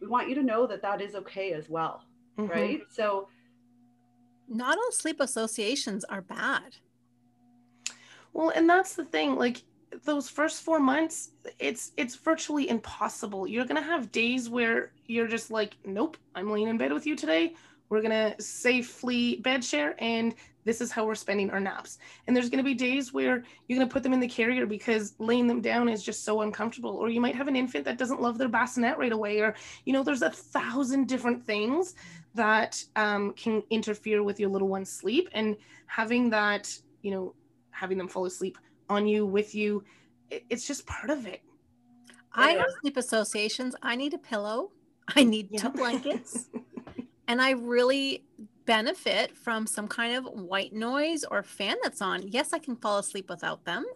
We 0.00 0.06
want 0.06 0.28
you 0.28 0.36
to 0.36 0.42
know 0.42 0.66
that 0.68 0.80
that 0.82 1.00
is 1.00 1.16
okay 1.16 1.52
as 1.52 1.68
well, 1.68 2.04
mm-hmm. 2.38 2.50
right? 2.50 2.82
So, 2.88 3.28
not 4.48 4.78
all 4.78 4.92
sleep 4.92 5.20
associations 5.20 6.04
are 6.04 6.22
bad. 6.22 6.76
Well, 8.32 8.50
and 8.50 8.68
that's 8.68 8.94
the 8.94 9.04
thing. 9.04 9.36
Like, 9.36 9.62
those 10.04 10.28
first 10.28 10.62
four 10.62 10.80
months 10.80 11.30
it's 11.58 11.92
it's 11.96 12.14
virtually 12.14 12.68
impossible. 12.68 13.46
You're 13.46 13.64
gonna 13.64 13.82
have 13.82 14.12
days 14.12 14.48
where 14.48 14.92
you're 15.06 15.28
just 15.28 15.50
like 15.50 15.76
nope 15.84 16.16
i'm 16.34 16.50
laying 16.50 16.68
in 16.68 16.78
bed 16.78 16.92
with 16.92 17.06
you 17.06 17.16
today. 17.16 17.54
We're 17.88 18.02
gonna 18.02 18.34
safely 18.40 19.36
bed 19.36 19.64
share 19.64 19.94
and 19.98 20.34
this 20.64 20.80
is 20.80 20.92
how 20.92 21.04
we're 21.04 21.16
spending 21.16 21.50
our 21.50 21.58
naps. 21.60 21.98
And 22.26 22.36
there's 22.36 22.48
gonna 22.48 22.62
be 22.62 22.74
days 22.74 23.12
where 23.12 23.42
you're 23.66 23.78
gonna 23.78 23.90
put 23.90 24.02
them 24.02 24.12
in 24.12 24.20
the 24.20 24.28
carrier 24.28 24.64
because 24.64 25.14
laying 25.18 25.46
them 25.46 25.60
down 25.60 25.88
is 25.88 26.02
just 26.02 26.24
so 26.24 26.42
uncomfortable. 26.42 26.96
Or 26.96 27.10
you 27.10 27.20
might 27.20 27.34
have 27.34 27.48
an 27.48 27.56
infant 27.56 27.84
that 27.84 27.98
doesn't 27.98 28.22
love 28.22 28.38
their 28.38 28.48
bassinet 28.48 28.96
right 28.96 29.12
away 29.12 29.40
or 29.40 29.54
you 29.84 29.92
know 29.92 30.02
there's 30.02 30.22
a 30.22 30.30
thousand 30.30 31.08
different 31.08 31.44
things 31.44 31.94
that 32.34 32.82
um, 32.96 33.32
can 33.34 33.62
interfere 33.68 34.22
with 34.22 34.40
your 34.40 34.48
little 34.48 34.68
one's 34.68 34.90
sleep. 34.90 35.28
And 35.32 35.56
having 35.86 36.30
that 36.30 36.74
you 37.02 37.10
know 37.10 37.34
having 37.70 37.98
them 37.98 38.08
fall 38.08 38.26
asleep 38.26 38.56
on 38.92 39.06
you 39.06 39.26
with 39.26 39.54
you. 39.54 39.84
It's 40.30 40.66
just 40.66 40.86
part 40.86 41.10
of 41.10 41.26
it. 41.26 41.42
I 42.34 42.52
have 42.52 42.70
sleep 42.80 42.96
associations. 42.96 43.74
I 43.82 43.96
need 43.96 44.14
a 44.14 44.18
pillow. 44.18 44.70
I 45.16 45.24
need 45.24 45.48
yeah. 45.50 45.60
two 45.60 45.70
blankets. 45.70 46.48
And 47.28 47.40
i 47.40 47.50
really 47.52 48.24
benefit 48.66 49.34
from 49.34 49.66
some 49.66 49.88
kind 49.88 50.16
of 50.16 50.24
white 50.34 50.74
noise 50.74 51.24
or 51.24 51.42
fan 51.42 51.76
that's 51.82 52.02
on. 52.02 52.28
Yes 52.28 52.52
i 52.52 52.58
can 52.58 52.76
fall 52.76 52.98
asleep 52.98 53.30
without 53.30 53.64
them 53.64 53.86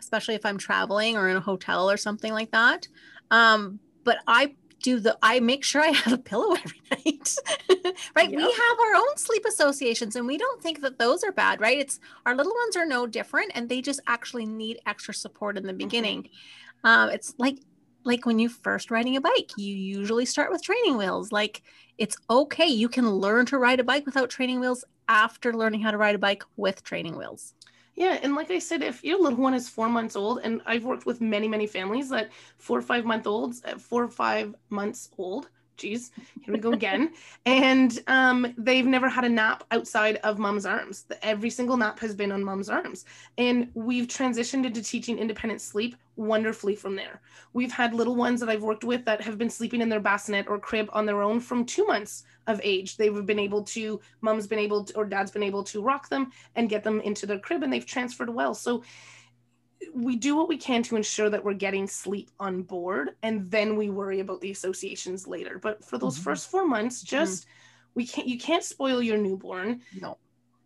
especially 0.00 0.34
if 0.34 0.44
I'm 0.44 0.58
traveling 0.58 1.16
or 1.16 1.28
in 1.28 1.36
a 1.36 1.40
hotel 1.40 1.88
or 1.88 1.96
something 1.96 2.32
like 2.32 2.50
that. 2.50 2.88
Um, 3.30 3.78
but 4.02 4.18
I 4.26 4.56
do 4.82 5.00
the 5.00 5.16
I 5.22 5.40
make 5.40 5.64
sure 5.64 5.82
I 5.82 5.88
have 5.88 6.12
a 6.12 6.18
pillow 6.18 6.54
every 6.64 6.82
night. 6.90 7.36
right? 8.16 8.30
Yep. 8.30 8.36
We 8.36 8.42
have 8.42 8.80
our 8.80 8.94
own 8.94 9.16
sleep 9.16 9.44
associations 9.46 10.16
and 10.16 10.26
we 10.26 10.38
don't 10.38 10.62
think 10.62 10.80
that 10.80 10.98
those 10.98 11.22
are 11.24 11.32
bad, 11.32 11.60
right? 11.60 11.78
It's 11.78 12.00
our 12.26 12.34
little 12.34 12.54
ones 12.54 12.76
are 12.76 12.86
no 12.86 13.06
different 13.06 13.52
and 13.54 13.68
they 13.68 13.80
just 13.80 14.00
actually 14.06 14.46
need 14.46 14.80
extra 14.86 15.14
support 15.14 15.56
in 15.56 15.64
the 15.64 15.70
mm-hmm. 15.70 15.78
beginning. 15.78 16.22
Mm-hmm. 16.22 16.86
Um, 16.86 17.10
it's 17.10 17.34
like 17.38 17.58
like 18.04 18.24
when 18.24 18.38
you 18.38 18.48
first 18.48 18.90
riding 18.90 19.16
a 19.16 19.20
bike, 19.20 19.50
you 19.56 19.74
usually 19.74 20.24
start 20.24 20.50
with 20.50 20.62
training 20.62 20.96
wheels. 20.96 21.32
Like 21.32 21.62
it's 21.98 22.16
okay. 22.30 22.66
You 22.66 22.88
can 22.88 23.10
learn 23.10 23.46
to 23.46 23.58
ride 23.58 23.80
a 23.80 23.84
bike 23.84 24.06
without 24.06 24.30
training 24.30 24.60
wheels 24.60 24.84
after 25.08 25.52
learning 25.52 25.82
how 25.82 25.90
to 25.90 25.98
ride 25.98 26.14
a 26.14 26.18
bike 26.18 26.44
with 26.56 26.82
training 26.82 27.18
wheels. 27.18 27.54
Yeah, 27.94 28.18
and 28.22 28.34
like 28.34 28.50
I 28.50 28.58
said, 28.58 28.82
if 28.82 29.04
your 29.04 29.20
little 29.20 29.38
one 29.38 29.54
is 29.54 29.68
four 29.68 29.88
months 29.88 30.16
old, 30.16 30.40
and 30.42 30.62
I've 30.66 30.84
worked 30.84 31.06
with 31.06 31.20
many, 31.20 31.48
many 31.48 31.66
families 31.66 32.08
that 32.10 32.30
four 32.56 32.78
or 32.78 32.82
five 32.82 33.04
month 33.04 33.26
olds, 33.26 33.62
uh, 33.64 33.78
four 33.78 34.04
or 34.04 34.08
five 34.08 34.54
months 34.70 35.10
old, 35.18 35.48
geez, 35.80 36.12
here 36.42 36.54
we 36.54 36.60
go 36.60 36.72
again. 36.72 37.12
and 37.46 38.00
um, 38.06 38.54
they've 38.58 38.86
never 38.86 39.08
had 39.08 39.24
a 39.24 39.28
nap 39.28 39.64
outside 39.70 40.16
of 40.16 40.38
mom's 40.38 40.66
arms. 40.66 41.06
Every 41.22 41.50
single 41.50 41.76
nap 41.76 41.98
has 42.00 42.14
been 42.14 42.30
on 42.30 42.44
mom's 42.44 42.68
arms. 42.68 43.04
And 43.38 43.70
we've 43.74 44.06
transitioned 44.06 44.66
into 44.66 44.82
teaching 44.82 45.18
independent 45.18 45.60
sleep 45.60 45.96
wonderfully 46.16 46.76
from 46.76 46.94
there. 46.96 47.22
We've 47.54 47.72
had 47.72 47.94
little 47.94 48.14
ones 48.14 48.40
that 48.40 48.50
I've 48.50 48.62
worked 48.62 48.84
with 48.84 49.04
that 49.06 49.22
have 49.22 49.38
been 49.38 49.48
sleeping 49.48 49.80
in 49.80 49.88
their 49.88 50.00
bassinet 50.00 50.46
or 50.48 50.58
crib 50.58 50.90
on 50.92 51.06
their 51.06 51.22
own 51.22 51.40
from 51.40 51.64
two 51.64 51.86
months 51.86 52.24
of 52.46 52.60
age. 52.62 52.96
They've 52.96 53.24
been 53.24 53.38
able 53.38 53.62
to, 53.64 54.00
mom's 54.20 54.46
been 54.46 54.58
able 54.58 54.84
to, 54.84 54.96
or 54.96 55.06
dad's 55.06 55.30
been 55.30 55.42
able 55.42 55.64
to 55.64 55.82
rock 55.82 56.10
them 56.10 56.30
and 56.56 56.68
get 56.68 56.84
them 56.84 57.00
into 57.00 57.24
their 57.26 57.38
crib 57.38 57.62
and 57.62 57.72
they've 57.72 57.86
transferred 57.86 58.28
well. 58.28 58.54
So 58.54 58.82
we 59.94 60.16
do 60.16 60.36
what 60.36 60.48
we 60.48 60.56
can 60.56 60.82
to 60.84 60.96
ensure 60.96 61.30
that 61.30 61.44
we're 61.44 61.54
getting 61.54 61.86
sleep 61.86 62.30
on 62.38 62.62
board 62.62 63.10
and 63.22 63.50
then 63.50 63.76
we 63.76 63.90
worry 63.90 64.20
about 64.20 64.40
the 64.40 64.50
associations 64.50 65.26
later. 65.26 65.58
But 65.58 65.84
for 65.84 65.98
those 65.98 66.14
mm-hmm. 66.14 66.24
first 66.24 66.50
four 66.50 66.66
months 66.66 66.98
mm-hmm. 66.98 67.16
just 67.16 67.42
mm-hmm. 67.42 67.90
we 67.94 68.06
can't 68.06 68.28
you 68.28 68.38
can't 68.38 68.64
spoil 68.64 69.02
your 69.02 69.18
newborn. 69.18 69.80
No. 70.00 70.18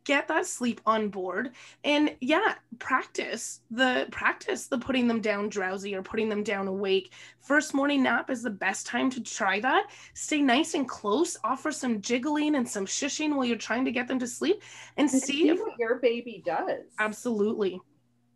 Get 0.05 0.29
that 0.29 0.47
sleep 0.47 0.83
on 0.85 1.09
board. 1.09 1.53
And 1.83 2.15
yeah 2.21 2.55
practice 2.79 3.61
the 3.71 4.07
practice 4.11 4.67
the 4.67 4.79
putting 4.79 5.07
them 5.07 5.21
down 5.21 5.49
drowsy 5.49 5.95
or 5.95 6.03
putting 6.03 6.29
them 6.29 6.43
down 6.43 6.69
awake. 6.69 7.13
First 7.41 7.75
morning 7.75 8.03
nap 8.03 8.31
is 8.31 8.43
the 8.43 8.51
best 8.51 8.87
time 8.87 9.11
to 9.11 9.23
try 9.23 9.61
that. 9.61 9.91
Stay 10.13 10.43
nice 10.43 10.75
and 10.75 10.89
close. 10.89 11.37
Offer 11.45 11.73
some 11.73 12.01
jiggling 12.01 12.57
and 12.57 12.69
some 12.69 12.85
shushing 12.85 13.35
while 13.35 13.45
you're 13.45 13.57
trying 13.57 13.85
to 13.85 13.93
get 13.93 14.09
them 14.09 14.19
to 14.19 14.27
sleep 14.27 14.63
and, 14.97 15.11
and 15.11 15.23
see, 15.23 15.33
see 15.33 15.49
if 15.49 15.59
what 15.59 15.79
your 15.79 15.99
baby 16.01 16.43
does. 16.45 16.83
Absolutely 16.99 17.81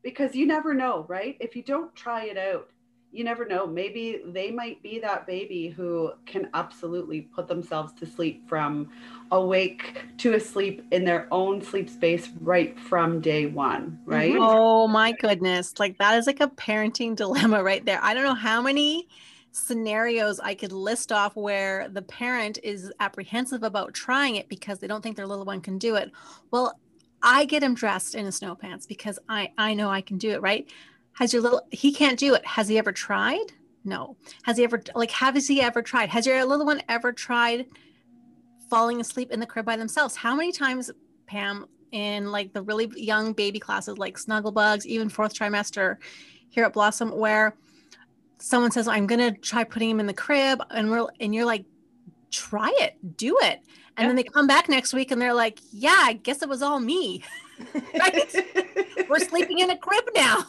because 0.08 0.34
you 0.34 0.46
never 0.46 0.72
know, 0.72 1.04
right? 1.06 1.36
If 1.38 1.54
you 1.54 1.62
don't 1.62 1.94
try 1.94 2.24
it 2.24 2.38
out, 2.38 2.70
you 3.12 3.24
never 3.24 3.44
know. 3.44 3.66
Maybe 3.66 4.22
they 4.24 4.50
might 4.50 4.82
be 4.82 4.98
that 5.00 5.26
baby 5.26 5.68
who 5.68 6.12
can 6.24 6.48
absolutely 6.54 7.20
put 7.20 7.46
themselves 7.46 7.92
to 8.00 8.06
sleep 8.06 8.48
from 8.48 8.88
awake 9.32 10.02
to 10.16 10.32
asleep 10.32 10.82
in 10.92 11.04
their 11.04 11.28
own 11.30 11.60
sleep 11.60 11.90
space 11.90 12.30
right 12.40 12.80
from 12.80 13.20
day 13.20 13.44
one, 13.44 13.98
mm-hmm. 14.00 14.10
right? 14.10 14.36
Oh 14.38 14.88
my 14.88 15.12
goodness. 15.12 15.74
Like 15.78 15.98
that 15.98 16.16
is 16.16 16.26
like 16.26 16.40
a 16.40 16.48
parenting 16.48 17.14
dilemma 17.22 17.62
right 17.62 17.84
there. 17.84 18.02
I 18.02 18.14
don't 18.14 18.24
know 18.24 18.32
how 18.32 18.62
many 18.62 19.08
scenarios 19.52 20.40
I 20.40 20.54
could 20.54 20.72
list 20.72 21.12
off 21.12 21.36
where 21.36 21.90
the 21.90 22.02
parent 22.02 22.58
is 22.62 22.90
apprehensive 22.98 23.62
about 23.62 23.92
trying 23.92 24.36
it 24.36 24.48
because 24.48 24.78
they 24.78 24.86
don't 24.86 25.02
think 25.02 25.16
their 25.16 25.26
little 25.26 25.44
one 25.44 25.60
can 25.60 25.76
do 25.76 25.96
it. 25.96 26.12
Well, 26.50 26.78
I 27.22 27.44
get 27.44 27.62
him 27.62 27.74
dressed 27.74 28.14
in 28.14 28.24
his 28.24 28.37
snow 28.37 28.54
pants 28.54 28.87
because 28.87 29.18
I 29.28 29.52
I 29.59 29.74
know 29.74 29.90
I 29.90 30.00
can 30.00 30.18
do 30.18 30.31
it, 30.31 30.42
right? 30.42 30.68
Has 31.12 31.33
your 31.33 31.42
little 31.42 31.62
he 31.70 31.92
can't 31.92 32.18
do 32.18 32.35
it. 32.35 32.44
Has 32.46 32.68
he 32.68 32.78
ever 32.78 32.92
tried? 32.92 33.52
No. 33.85 34.16
Has 34.44 34.57
he 34.57 34.64
ever 34.64 34.83
like 34.94 35.11
has 35.11 35.46
he 35.48 35.61
ever 35.61 35.83
tried? 35.83 36.09
Has 36.11 36.26
your 36.26 36.44
little 36.44 36.66
one 36.66 36.83
ever 36.88 37.12
tried 37.12 37.66
falling 38.70 39.00
asleep 39.00 39.31
in 39.31 39.40
the 39.40 39.46
crib 39.46 39.66
by 39.66 39.76
themselves? 39.76 40.14
How 40.14 40.35
many 40.35 40.52
times 40.52 40.90
Pam 41.26 41.66
in 41.92 42.31
like 42.31 42.52
the 42.52 42.62
really 42.62 42.90
young 42.96 43.33
baby 43.33 43.59
classes 43.59 43.98
like 43.98 44.18
snuggle 44.18 44.52
bugs, 44.52 44.87
even 44.87 45.09
fourth 45.09 45.35
trimester 45.35 45.96
here 46.50 46.64
at 46.64 46.72
Blossom 46.72 47.11
where 47.11 47.57
someone 48.38 48.70
says 48.70 48.88
I'm 48.88 49.07
going 49.07 49.20
to 49.20 49.38
try 49.40 49.64
putting 49.64 49.90
him 49.90 50.00
in 50.00 50.07
the 50.07 50.14
crib 50.14 50.61
and 50.70 50.90
we're 50.90 51.07
and 51.20 51.35
you're 51.35 51.46
like 51.46 51.64
try 52.31 52.72
it, 52.78 53.16
do 53.16 53.37
it. 53.42 53.61
And 53.98 54.08
then 54.08 54.16
they 54.16 54.22
come 54.22 54.46
back 54.46 54.68
next 54.68 54.94
week 54.94 55.11
and 55.11 55.20
they're 55.20 55.34
like, 55.34 55.58
yeah, 55.72 55.96
I 55.98 56.12
guess 56.14 56.42
it 56.42 56.48
was 56.48 56.62
all 56.62 56.78
me. 56.78 57.22
right? 57.98 58.34
We're 59.08 59.18
sleeping 59.18 59.58
in 59.58 59.70
a 59.70 59.76
crib 59.76 60.04
now. 60.14 60.44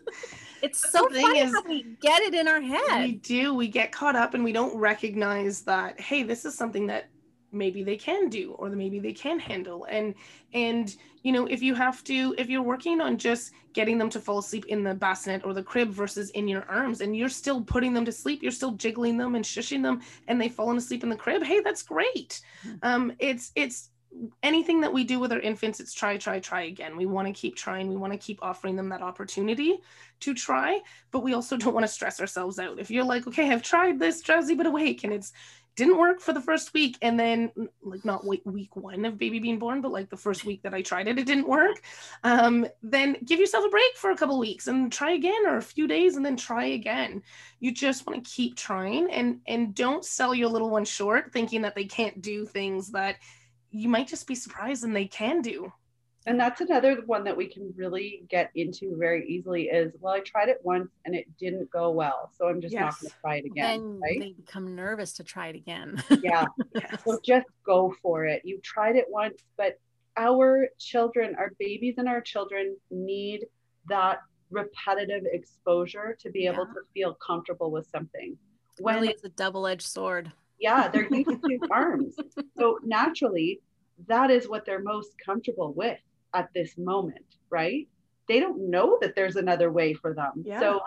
it's 0.62 0.92
so 0.92 1.08
funny 1.08 1.40
is, 1.40 1.52
how 1.52 1.62
we 1.66 1.84
get 2.02 2.20
it 2.20 2.34
in 2.34 2.46
our 2.46 2.60
head. 2.60 3.04
We 3.04 3.12
do. 3.12 3.54
We 3.54 3.68
get 3.68 3.90
caught 3.90 4.16
up 4.16 4.34
and 4.34 4.44
we 4.44 4.52
don't 4.52 4.76
recognize 4.76 5.62
that, 5.62 5.98
hey, 5.98 6.22
this 6.22 6.44
is 6.44 6.54
something 6.54 6.86
that 6.88 7.08
maybe 7.54 7.82
they 7.82 7.96
can 7.96 8.28
do 8.28 8.52
or 8.52 8.68
maybe 8.70 8.98
they 8.98 9.12
can 9.12 9.38
handle. 9.38 9.86
And 9.90 10.14
and 10.52 10.94
you 11.22 11.32
know 11.32 11.46
if 11.46 11.62
you 11.62 11.74
have 11.74 12.04
to 12.04 12.34
if 12.38 12.48
you're 12.48 12.62
working 12.62 13.00
on 13.00 13.18
just 13.18 13.52
getting 13.72 13.98
them 13.98 14.10
to 14.10 14.20
fall 14.20 14.38
asleep 14.38 14.66
in 14.66 14.84
the 14.84 14.94
bassinet 14.94 15.44
or 15.44 15.52
the 15.52 15.62
crib 15.62 15.90
versus 15.90 16.30
in 16.30 16.46
your 16.46 16.64
arms 16.68 17.00
and 17.00 17.16
you're 17.16 17.28
still 17.28 17.60
putting 17.62 17.92
them 17.92 18.04
to 18.04 18.12
sleep 18.12 18.42
you're 18.42 18.52
still 18.52 18.72
jiggling 18.72 19.16
them 19.16 19.34
and 19.34 19.44
shushing 19.44 19.82
them 19.82 20.00
and 20.28 20.40
they've 20.40 20.54
fallen 20.54 20.76
asleep 20.76 21.02
in 21.02 21.08
the 21.08 21.16
crib 21.16 21.42
hey 21.42 21.60
that's 21.60 21.82
great. 21.82 22.40
Mm-hmm. 22.64 22.76
um 22.82 23.12
it's 23.18 23.50
it's 23.56 23.90
anything 24.44 24.80
that 24.80 24.92
we 24.92 25.02
do 25.02 25.18
with 25.18 25.32
our 25.32 25.40
infants 25.40 25.80
it's 25.80 25.92
try 25.92 26.16
try 26.16 26.38
try 26.38 26.62
again. 26.62 26.96
We 26.96 27.06
want 27.06 27.26
to 27.26 27.32
keep 27.32 27.56
trying. 27.56 27.88
We 27.88 27.96
want 27.96 28.12
to 28.12 28.18
keep 28.18 28.38
offering 28.42 28.76
them 28.76 28.88
that 28.90 29.02
opportunity 29.02 29.78
to 30.20 30.34
try 30.34 30.78
but 31.10 31.24
we 31.24 31.34
also 31.34 31.56
don't 31.56 31.74
want 31.74 31.84
to 31.84 31.92
stress 31.92 32.20
ourselves 32.20 32.60
out. 32.60 32.78
If 32.78 32.90
you're 32.90 33.04
like 33.04 33.26
okay 33.26 33.50
i've 33.50 33.62
tried 33.62 33.98
this 33.98 34.20
drowsy 34.20 34.54
but 34.54 34.66
awake 34.66 35.02
and 35.04 35.12
it's 35.12 35.32
didn't 35.76 35.98
work 35.98 36.20
for 36.20 36.32
the 36.32 36.40
first 36.40 36.72
week 36.72 36.96
and 37.02 37.18
then 37.18 37.50
like 37.82 38.04
not 38.04 38.24
week, 38.24 38.42
week 38.44 38.76
one 38.76 39.04
of 39.04 39.18
baby 39.18 39.38
being 39.38 39.58
born 39.58 39.80
but 39.80 39.90
like 39.90 40.08
the 40.08 40.16
first 40.16 40.44
week 40.44 40.62
that 40.62 40.74
i 40.74 40.80
tried 40.80 41.08
it 41.08 41.18
it 41.18 41.26
didn't 41.26 41.48
work. 41.48 41.82
Um, 42.22 42.66
then 42.82 43.16
give 43.24 43.40
yourself 43.40 43.64
a 43.64 43.68
break 43.68 43.96
for 43.96 44.10
a 44.10 44.16
couple 44.16 44.38
weeks 44.38 44.66
and 44.66 44.92
try 44.92 45.12
again 45.12 45.46
or 45.46 45.56
a 45.56 45.62
few 45.62 45.86
days 45.86 46.16
and 46.16 46.24
then 46.24 46.36
try 46.36 46.64
again. 46.66 47.22
You 47.60 47.72
just 47.72 48.06
want 48.06 48.24
to 48.24 48.30
keep 48.30 48.56
trying 48.56 49.10
and 49.10 49.40
and 49.46 49.74
don't 49.74 50.04
sell 50.04 50.34
your 50.34 50.48
little 50.48 50.70
one 50.70 50.84
short 50.84 51.32
thinking 51.32 51.62
that 51.62 51.74
they 51.74 51.84
can't 51.84 52.20
do 52.22 52.46
things 52.46 52.90
that 52.92 53.16
you 53.70 53.88
might 53.88 54.08
just 54.08 54.26
be 54.26 54.34
surprised 54.34 54.84
and 54.84 54.94
they 54.94 55.06
can 55.06 55.42
do 55.42 55.72
and 56.26 56.40
that's 56.40 56.60
another 56.60 57.02
one 57.06 57.24
that 57.24 57.36
we 57.36 57.46
can 57.46 57.72
really 57.76 58.24
get 58.30 58.50
into 58.54 58.96
very 58.96 59.26
easily 59.28 59.64
is 59.64 59.92
well 60.00 60.14
i 60.14 60.20
tried 60.20 60.48
it 60.48 60.58
once 60.62 60.90
and 61.04 61.14
it 61.14 61.26
didn't 61.38 61.70
go 61.70 61.90
well 61.90 62.30
so 62.36 62.48
i'm 62.48 62.60
just 62.60 62.72
yes. 62.72 62.82
not 62.82 63.00
going 63.00 63.10
to 63.10 63.16
try 63.20 63.36
it 63.36 63.44
again 63.44 63.80
then 63.80 64.00
right? 64.00 64.20
they 64.20 64.32
become 64.32 64.74
nervous 64.74 65.12
to 65.12 65.24
try 65.24 65.48
it 65.48 65.56
again 65.56 66.02
yeah 66.22 66.46
yes. 66.74 67.02
so 67.04 67.18
just 67.24 67.46
go 67.64 67.94
for 68.02 68.24
it 68.24 68.42
you 68.44 68.58
tried 68.62 68.96
it 68.96 69.06
once 69.08 69.42
but 69.56 69.78
our 70.16 70.68
children 70.78 71.34
our 71.38 71.52
babies 71.58 71.94
and 71.98 72.08
our 72.08 72.20
children 72.20 72.76
need 72.90 73.46
that 73.88 74.18
repetitive 74.50 75.24
exposure 75.32 76.16
to 76.20 76.30
be 76.30 76.46
able 76.46 76.66
yeah. 76.66 76.74
to 76.74 76.80
feel 76.92 77.18
comfortable 77.26 77.70
with 77.70 77.86
something 77.88 78.36
when 78.78 78.96
really 78.96 79.08
it's 79.08 79.24
a 79.24 79.28
double-edged 79.30 79.86
sword 79.86 80.30
yeah 80.60 80.88
they're 80.88 81.12
used 81.12 81.28
to 81.28 81.58
arms 81.70 82.14
so 82.56 82.78
naturally 82.84 83.60
that 84.08 84.30
is 84.30 84.48
what 84.48 84.64
they're 84.64 84.82
most 84.82 85.12
comfortable 85.24 85.72
with 85.72 85.98
at 86.34 86.50
this 86.54 86.76
moment, 86.76 87.36
right? 87.50 87.88
They 88.28 88.40
don't 88.40 88.70
know 88.70 88.98
that 89.00 89.14
there's 89.14 89.36
another 89.36 89.70
way 89.70 89.94
for 89.94 90.14
them. 90.14 90.32
Yeah. 90.44 90.60
So 90.60 90.80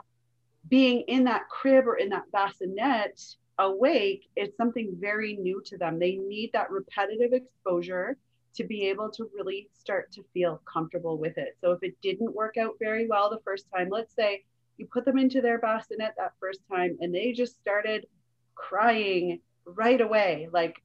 being 0.69 1.01
in 1.07 1.23
that 1.25 1.47
crib 1.49 1.87
or 1.87 1.95
in 1.95 2.09
that 2.09 2.31
bassinet 2.31 3.21
awake 3.59 4.29
is 4.35 4.49
something 4.57 4.95
very 4.99 5.35
new 5.35 5.61
to 5.65 5.77
them. 5.77 5.99
They 5.99 6.15
need 6.15 6.51
that 6.53 6.71
repetitive 6.71 7.33
exposure 7.33 8.17
to 8.55 8.63
be 8.63 8.87
able 8.87 9.09
to 9.11 9.29
really 9.33 9.69
start 9.73 10.11
to 10.13 10.23
feel 10.33 10.61
comfortable 10.71 11.17
with 11.17 11.37
it. 11.37 11.57
So 11.61 11.71
if 11.71 11.79
it 11.83 11.95
didn't 12.01 12.35
work 12.35 12.57
out 12.57 12.73
very 12.79 13.07
well 13.07 13.29
the 13.29 13.41
first 13.45 13.65
time, 13.73 13.89
let's 13.91 14.15
say 14.15 14.43
you 14.77 14.87
put 14.91 15.05
them 15.05 15.17
into 15.17 15.41
their 15.41 15.59
bassinet 15.59 16.13
that 16.17 16.33
first 16.39 16.59
time 16.69 16.97
and 16.99 17.13
they 17.13 17.31
just 17.33 17.59
started 17.59 18.05
crying 18.55 19.39
right 19.65 20.01
away, 20.01 20.49
like 20.51 20.75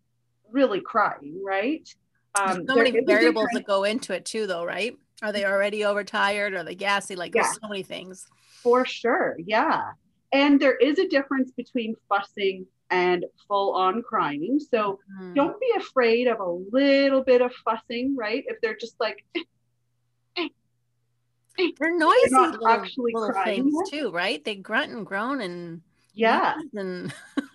really 0.51 0.81
crying, 0.81 1.41
right? 1.45 1.89
Um, 2.35 2.67
so 2.67 2.77
many 2.77 3.01
variables 3.05 3.49
that 3.53 3.67
go 3.67 3.85
into 3.85 4.15
it 4.15 4.25
too, 4.25 4.47
though, 4.47 4.65
right? 4.65 4.97
Are 5.23 5.33
they 5.33 5.45
already 5.45 5.85
overtired? 5.85 6.55
Are 6.55 6.65
they 6.65 6.75
gassy? 6.75 7.15
Like 7.17 7.35
yeah. 7.35 7.43
there's 7.43 7.59
so 7.61 7.69
many 7.69 7.83
things. 7.83 8.27
For 8.63 8.85
sure, 8.85 9.37
yeah. 9.39 9.93
And 10.33 10.59
there 10.59 10.77
is 10.77 10.99
a 10.99 11.07
difference 11.09 11.51
between 11.53 11.95
fussing 12.09 12.67
and 12.91 13.25
full 13.49 13.75
on 13.75 14.03
crying. 14.03 14.61
So 14.61 14.99
mm. 15.21 15.35
don't 15.35 15.59
be 15.61 15.73
afraid 15.77 16.27
of 16.27 16.41
a 16.41 16.51
little 16.51 17.23
bit 17.23 17.43
of 17.43 17.53
fussing, 17.65 18.17
right? 18.17 18.45
If 18.47 18.61
they're 18.61 18.77
just 18.77 18.99
like, 18.99 19.25
they're 21.79 21.97
noisy 21.97 22.31
they're 22.31 22.51
little, 22.51 22.69
actually 22.69 23.13
little 23.15 23.43
things 23.45 23.75
too, 23.91 24.11
right? 24.11 24.43
They 24.45 24.55
grunt 24.55 24.93
and 24.93 25.07
groan 25.07 25.41
and 25.41 25.83
yeah, 26.15 26.55
and 26.75 27.13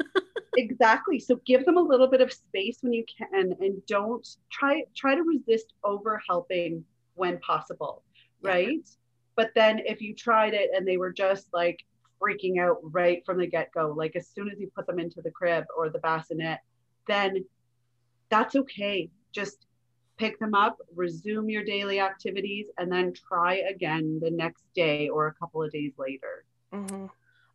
exactly 0.58 1.20
so 1.20 1.40
give 1.46 1.64
them 1.66 1.78
a 1.78 1.82
little 1.82 2.08
bit 2.08 2.20
of 2.20 2.34
space 2.34 2.80
when 2.82 2.92
you 2.92 3.06
can 3.18 3.56
and 3.62 3.86
don't 3.86 4.38
try 4.52 4.84
try 4.96 5.16
to 5.16 5.22
resist 5.22 5.74
over 5.84 6.22
helping 6.28 6.84
when 7.16 7.40
possible 7.40 8.04
right 8.42 8.82
But 9.38 9.52
then 9.54 9.80
if 9.86 10.02
you 10.02 10.16
tried 10.16 10.56
it 10.56 10.72
and 10.76 10.86
they 10.86 10.98
were 10.98 11.14
just 11.14 11.48
like 11.54 11.86
freaking 12.20 12.60
out 12.60 12.80
right 12.82 13.24
from 13.24 13.38
the 13.38 13.48
get 13.48 13.72
go, 13.72 13.94
like 13.96 14.16
as 14.16 14.28
soon 14.28 14.50
as 14.50 14.60
you 14.60 14.70
put 14.76 14.88
them 14.88 15.00
into 15.00 15.22
the 15.22 15.32
crib 15.32 15.64
or 15.78 15.90
the 15.90 16.00
bassinet, 16.00 16.60
then 17.08 17.46
that's 18.30 18.56
okay. 18.56 19.10
Just 19.32 19.68
pick 20.18 20.40
them 20.40 20.56
up, 20.56 20.80
resume 20.96 21.50
your 21.50 21.64
daily 21.64 22.00
activities, 22.00 22.66
and 22.80 22.92
then 22.92 23.14
try 23.14 23.58
again 23.70 24.20
the 24.22 24.32
next 24.32 24.64
day 24.74 25.08
or 25.08 25.28
a 25.28 25.34
couple 25.36 25.62
of 25.62 25.72
days 25.72 25.94
later. 26.00 26.44
Mm-hmm. 26.74 27.06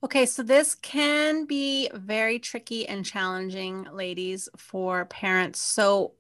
Okay, 0.05 0.27
so 0.27 0.43
this 0.43 0.75
can 0.75 1.45
be 1.45 1.89
very 1.95 2.41
tricky 2.41 2.89
and 2.89 3.05
challenging, 3.05 3.87
ladies, 3.93 4.49
for 4.57 5.05
parents. 5.05 5.61
So, 5.61 6.15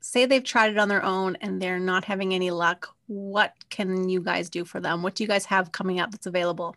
say 0.00 0.24
they've 0.24 0.44
tried 0.44 0.70
it 0.70 0.78
on 0.78 0.88
their 0.88 1.02
own 1.02 1.36
and 1.40 1.60
they're 1.60 1.80
not 1.80 2.04
having 2.04 2.32
any 2.32 2.52
luck. 2.52 2.94
What 3.06 3.54
can 3.70 4.08
you 4.08 4.20
guys 4.20 4.48
do 4.50 4.64
for 4.64 4.78
them? 4.78 5.02
What 5.02 5.16
do 5.16 5.24
you 5.24 5.28
guys 5.28 5.46
have 5.46 5.72
coming 5.72 5.98
up 5.98 6.12
that's 6.12 6.26
available? 6.26 6.76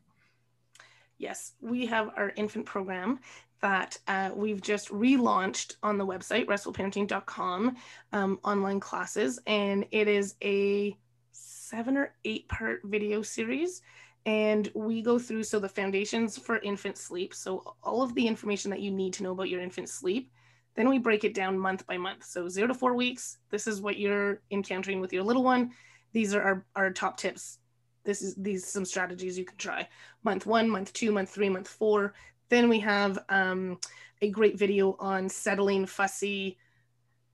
Yes, 1.19 1.53
we 1.61 1.85
have 1.85 2.09
our 2.17 2.31
infant 2.35 2.65
program 2.65 3.19
that 3.61 3.99
uh, 4.07 4.31
we've 4.33 4.61
just 4.61 4.89
relaunched 4.89 5.75
on 5.83 5.99
the 5.99 6.05
website, 6.05 6.47
restfulparenting.com, 6.47 7.75
um, 8.13 8.39
online 8.43 8.79
classes. 8.79 9.39
And 9.45 9.85
it 9.91 10.07
is 10.07 10.35
a 10.43 10.97
seven 11.31 11.97
or 11.97 12.13
eight 12.25 12.47
part 12.47 12.81
video 12.83 13.21
series. 13.21 13.81
And 14.27 14.69
we 14.75 15.01
go 15.01 15.17
through 15.17 15.43
so 15.43 15.57
the 15.57 15.67
foundations 15.69 16.37
for 16.37 16.59
infant 16.59 16.97
sleep. 16.97 17.33
So, 17.33 17.75
all 17.81 18.03
of 18.03 18.13
the 18.13 18.27
information 18.27 18.69
that 18.69 18.81
you 18.81 18.91
need 18.91 19.13
to 19.13 19.23
know 19.23 19.31
about 19.31 19.49
your 19.49 19.61
infant 19.61 19.89
sleep. 19.89 20.31
Then 20.75 20.89
we 20.89 20.99
break 20.99 21.23
it 21.23 21.33
down 21.33 21.57
month 21.57 21.87
by 21.87 21.97
month. 21.97 22.23
So, 22.25 22.47
zero 22.47 22.67
to 22.67 22.75
four 22.75 22.93
weeks, 22.93 23.39
this 23.49 23.65
is 23.65 23.81
what 23.81 23.97
you're 23.97 24.41
encountering 24.51 25.01
with 25.01 25.11
your 25.11 25.23
little 25.23 25.43
one. 25.43 25.71
These 26.13 26.35
are 26.35 26.41
our, 26.43 26.65
our 26.75 26.91
top 26.91 27.17
tips 27.17 27.57
this 28.03 28.21
is 28.21 28.35
these 28.35 28.65
some 28.65 28.85
strategies 28.85 29.37
you 29.37 29.43
can 29.43 29.57
try 29.57 29.85
month 30.23 30.45
one 30.45 30.69
month 30.69 30.93
two 30.93 31.11
month 31.11 31.29
three 31.29 31.49
month 31.49 31.67
four 31.67 32.13
then 32.49 32.69
we 32.69 32.79
have 32.79 33.19
um, 33.29 33.77
a 34.21 34.29
great 34.29 34.57
video 34.57 34.95
on 34.99 35.29
settling 35.29 35.85
fussy, 35.85 36.57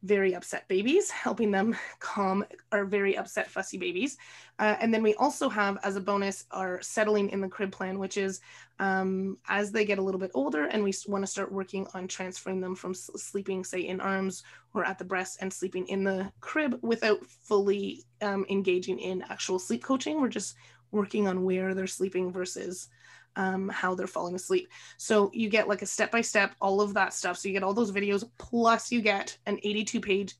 very 0.03 0.35
upset 0.35 0.67
babies, 0.67 1.09
helping 1.09 1.49
them 1.49 1.75
calm 1.99 2.45
our 2.71 2.85
very 2.85 3.17
upset, 3.17 3.49
fussy 3.49 3.77
babies. 3.77 4.17
Uh, 4.59 4.75
and 4.79 4.93
then 4.93 5.01
we 5.01 5.15
also 5.15 5.49
have, 5.49 5.77
as 5.83 5.95
a 5.95 6.01
bonus, 6.01 6.45
our 6.51 6.81
settling 6.81 7.29
in 7.29 7.41
the 7.41 7.47
crib 7.47 7.71
plan, 7.71 7.97
which 7.97 8.17
is 8.17 8.41
um, 8.79 9.37
as 9.47 9.71
they 9.71 9.85
get 9.85 9.99
a 9.99 10.01
little 10.01 10.19
bit 10.19 10.31
older 10.33 10.65
and 10.65 10.83
we 10.83 10.93
want 11.07 11.23
to 11.23 11.31
start 11.31 11.51
working 11.51 11.87
on 11.93 12.07
transferring 12.07 12.59
them 12.59 12.75
from 12.75 12.93
sleeping, 12.93 13.63
say, 13.63 13.81
in 13.87 14.01
arms 14.01 14.43
or 14.73 14.83
at 14.85 14.97
the 14.97 15.05
breast 15.05 15.37
and 15.41 15.51
sleeping 15.51 15.87
in 15.87 16.03
the 16.03 16.31
crib 16.41 16.77
without 16.81 17.25
fully 17.25 18.03
um, 18.21 18.45
engaging 18.49 18.99
in 18.99 19.23
actual 19.29 19.57
sleep 19.57 19.83
coaching. 19.83 20.19
We're 20.19 20.27
just 20.27 20.55
working 20.91 21.27
on 21.27 21.43
where 21.43 21.73
they're 21.73 21.87
sleeping 21.87 22.31
versus 22.31 22.89
um, 23.35 23.69
how 23.69 23.95
they're 23.95 24.07
falling 24.07 24.35
asleep. 24.35 24.69
So 24.97 25.31
you 25.33 25.49
get 25.49 25.67
like 25.67 25.81
a 25.81 25.87
step 25.87 26.11
by 26.11 26.21
step, 26.21 26.55
all 26.61 26.81
of 26.81 26.93
that 26.93 27.13
stuff. 27.13 27.37
So 27.37 27.47
you 27.47 27.53
get 27.53 27.63
all 27.63 27.73
those 27.73 27.91
videos, 27.91 28.27
plus 28.37 28.91
you 28.91 29.01
get 29.01 29.37
an 29.45 29.59
82 29.63 29.99
page 29.99 30.35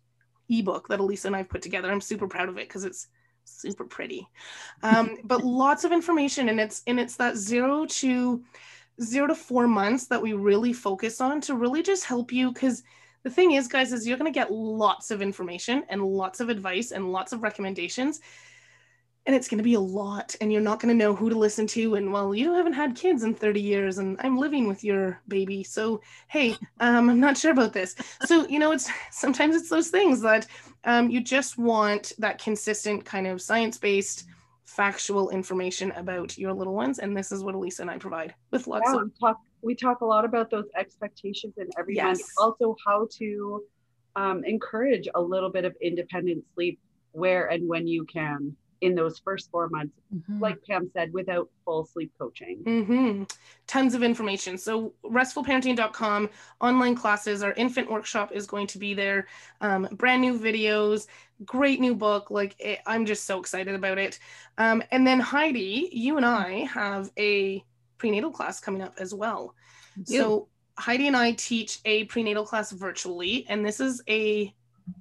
ebook 0.50 0.88
that 0.88 1.00
Elisa 1.00 1.28
and 1.28 1.36
I've 1.36 1.50
put 1.50 1.62
together. 1.62 1.92
I'm 1.92 2.02
super 2.02 2.28
proud 2.28 2.50
of 2.50 2.58
it 2.58 2.68
because 2.68 2.84
it's 2.86 3.08
super 3.46 3.86
pretty. 3.86 4.28
Um, 4.82 5.18
but 5.24 5.44
lots 5.44 5.84
of 5.84 5.92
information, 5.92 6.50
and 6.50 6.60
it's 6.60 6.84
and 6.88 7.00
it's 7.00 7.16
that 7.18 7.38
zero 7.38 7.86
to 7.86 8.44
zero 9.02 9.28
to 9.28 9.36
four 9.36 9.68
months 9.68 10.08
that 10.08 10.22
we 10.22 10.34
really 10.34 10.74
focus 10.74 11.20
on 11.20 11.42
to 11.42 11.56
really 11.56 11.82
just 11.82 12.06
help 12.06 12.32
you 12.32 12.52
because 12.52 12.84
the 13.24 13.30
thing 13.30 13.54
is 13.54 13.68
guys 13.68 13.92
is 13.92 14.08
you're 14.08 14.18
going 14.18 14.32
to 14.32 14.40
get 14.40 14.52
lots 14.52 15.10
of 15.10 15.22
information 15.22 15.84
and 15.90 16.04
lots 16.04 16.40
of 16.40 16.50
advice 16.50 16.92
and 16.92 17.12
lots 17.12 17.34
of 17.34 17.42
recommendations 17.42 18.20
and 19.26 19.36
it's 19.36 19.48
going 19.48 19.58
to 19.58 19.64
be 19.64 19.76
a 19.76 19.80
lot 19.80 20.36
and 20.42 20.52
you're 20.52 20.62
not 20.62 20.80
going 20.80 20.94
to 20.94 21.04
know 21.04 21.16
who 21.16 21.30
to 21.30 21.38
listen 21.38 21.66
to 21.68 21.96
and 21.96 22.12
well 22.12 22.36
you 22.36 22.54
haven't 22.54 22.74
had 22.74 22.96
kids 22.96 23.24
in 23.24 23.34
30 23.34 23.62
years 23.62 23.98
and 23.98 24.18
i'm 24.22 24.38
living 24.38 24.68
with 24.68 24.84
your 24.84 25.20
baby 25.28 25.64
so 25.64 26.02
hey 26.28 26.56
um, 26.80 27.10
i'm 27.10 27.20
not 27.20 27.38
sure 27.38 27.52
about 27.52 27.74
this. 27.74 27.96
So 28.26 28.48
you 28.48 28.60
know 28.60 28.72
it's 28.72 28.90
sometimes 29.12 29.56
it's 29.56 29.70
those 29.70 29.90
things 29.90 30.22
that 30.22 30.48
um, 30.86 31.10
you 31.10 31.22
just 31.22 31.58
want 31.58 32.12
that 32.20 32.42
consistent 32.42 33.06
kind 33.06 33.28
of 33.28 33.42
science-based 33.42 34.26
factual 34.66 35.30
information 35.30 35.92
about 35.92 36.38
your 36.38 36.54
little 36.54 36.74
ones 36.74 37.00
and 37.00 37.16
this 37.16 37.32
is 37.32 37.44
what 37.44 37.54
elisa 37.54 37.82
and 37.82 37.92
i 37.92 37.98
provide 37.98 38.34
with 38.52 38.66
lots 38.66 38.86
yeah, 38.88 38.96
of 38.96 39.04
we 39.04 39.12
talk 39.20 39.38
we 39.62 39.76
talk 39.76 40.02
a 40.02 40.06
lot 40.06 40.26
about 40.26 40.50
those 40.50 40.66
expectations 40.76 41.54
and 41.58 41.72
every 41.78 41.96
yes. 41.96 42.22
also 42.38 42.76
how 42.86 43.08
to 43.12 43.64
um, 44.16 44.44
encourage 44.44 45.08
a 45.16 45.22
little 45.22 45.50
bit 45.50 45.64
of 45.64 45.76
independent 45.82 46.44
sleep 46.54 46.80
where 47.12 47.48
and 47.48 47.68
when 47.68 47.88
you 47.88 48.06
can 48.06 48.56
in 48.84 48.96
those 48.96 49.18
first 49.18 49.50
four 49.50 49.70
months, 49.70 49.96
mm-hmm. 50.14 50.42
like 50.42 50.64
Pam 50.66 50.90
said, 50.94 51.14
without 51.14 51.50
full 51.64 51.86
sleep 51.86 52.12
coaching. 52.20 52.62
Mm-hmm. 52.64 53.24
Tons 53.66 53.96
of 53.96 54.04
information. 54.04 54.58
So, 54.58 54.94
restfulparenting.com, 55.06 56.30
online 56.60 56.96
classes, 56.96 57.44
our 57.44 57.54
infant 57.54 57.90
workshop 57.90 58.32
is 58.34 58.46
going 58.46 58.68
to 58.68 58.78
be 58.78 58.94
there, 58.94 59.28
um, 59.62 59.88
brand 59.94 60.22
new 60.22 60.38
videos, 60.38 61.08
great 61.46 61.80
new 61.80 61.96
book. 61.96 62.30
Like, 62.30 62.56
it, 62.60 62.80
I'm 62.86 63.06
just 63.06 63.26
so 63.26 63.40
excited 63.40 63.74
about 63.74 63.98
it. 63.98 64.20
Um, 64.58 64.84
and 64.92 65.08
then, 65.08 65.22
Heidi, 65.22 65.90
you 65.94 66.18
and 66.18 66.26
I 66.26 66.68
have 66.74 67.10
a 67.18 67.64
prenatal 67.98 68.32
class 68.32 68.60
coming 68.60 68.82
up 68.82 68.96
as 69.00 69.14
well. 69.14 69.56
So, 70.06 70.50
Heidi 70.78 71.08
and 71.08 71.16
I 71.16 71.34
teach 71.34 71.80
a 71.86 72.04
prenatal 72.06 72.46
class 72.46 72.72
virtually, 72.72 73.46
and 73.48 73.66
this 73.66 73.80
is 73.80 74.02
a, 74.10 74.54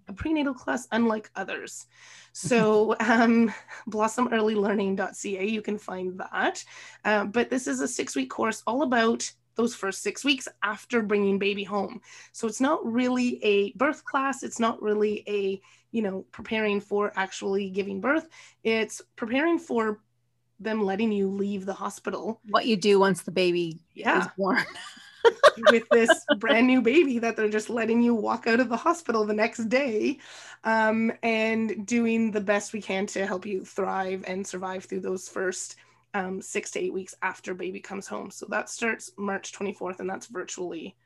a 0.09 0.13
prenatal 0.13 0.55
class 0.55 0.87
unlike 0.93 1.31
others. 1.37 1.87
So, 2.33 2.97
um, 3.01 3.53
blossomearlylearning.ca, 3.89 5.47
you 5.47 5.63
can 5.63 5.79
find 5.79 6.19
that. 6.19 6.65
Uh, 7.05 7.25
but 7.25 7.51
this 7.51 7.67
is 7.67 7.81
a 7.81 7.89
six 7.89 8.17
week 8.17 8.31
course 8.31 8.63
all 8.67 8.83
about 8.83 9.31
those 9.55 9.75
first 9.75 10.03
six 10.03 10.25
weeks 10.25 10.49
after 10.63 11.03
bringing 11.03 11.39
baby 11.39 11.65
home. 11.65 12.01
So, 12.33 12.47
it's 12.47 12.61
not 12.61 12.85
really 12.85 13.43
a 13.45 13.73
birth 13.73 14.05
class, 14.05 14.43
it's 14.43 14.61
not 14.61 14.81
really 14.83 15.25
a 15.29 15.61
you 15.93 16.03
know, 16.03 16.25
preparing 16.33 16.81
for 16.81 17.13
actually 17.17 17.71
giving 17.71 18.01
birth. 18.01 18.27
It's 18.65 19.01
preparing 19.15 19.59
for 19.59 20.01
them 20.59 20.85
letting 20.85 21.13
you 21.13 21.29
leave 21.29 21.67
the 21.67 21.75
hospital. 21.75 22.41
What 22.49 22.67
you 22.67 22.77
do 22.77 22.99
once 22.99 23.23
the 23.23 23.31
baby 23.31 23.81
yeah. 23.95 24.23
is 24.23 24.29
born. 24.37 24.59
with 25.71 25.89
this 25.91 26.25
brand 26.39 26.67
new 26.67 26.81
baby 26.81 27.19
that 27.19 27.37
they're 27.37 27.49
just 27.49 27.71
letting 27.71 28.03
you 28.03 28.15
walk 28.15 28.47
out 28.47 28.61
of 28.61 28.69
the 28.69 28.77
hospital 28.77 29.25
the 29.25 29.35
next 29.35 29.69
day 29.69 30.19
um, 30.65 31.13
and 31.23 31.87
doing 31.87 32.31
the 32.31 32.41
best 32.41 32.73
we 32.73 32.81
can 32.81 33.07
to 33.07 33.27
help 33.27 33.47
you 33.47 33.65
thrive 33.65 34.25
and 34.27 34.47
survive 34.47 34.85
through 34.85 35.01
those 35.01 35.29
first 35.29 35.77
um, 36.15 36.43
six 36.43 36.71
to 36.73 36.81
eight 36.81 36.93
weeks 36.93 37.15
after 37.23 37.55
baby 37.55 37.81
comes 37.81 38.07
home. 38.07 38.31
So 38.31 38.47
that 38.51 38.69
starts 38.69 39.11
March 39.17 39.53
24th 39.53 40.01
and 40.01 40.09
that's 40.09 40.27
virtually 40.27 40.97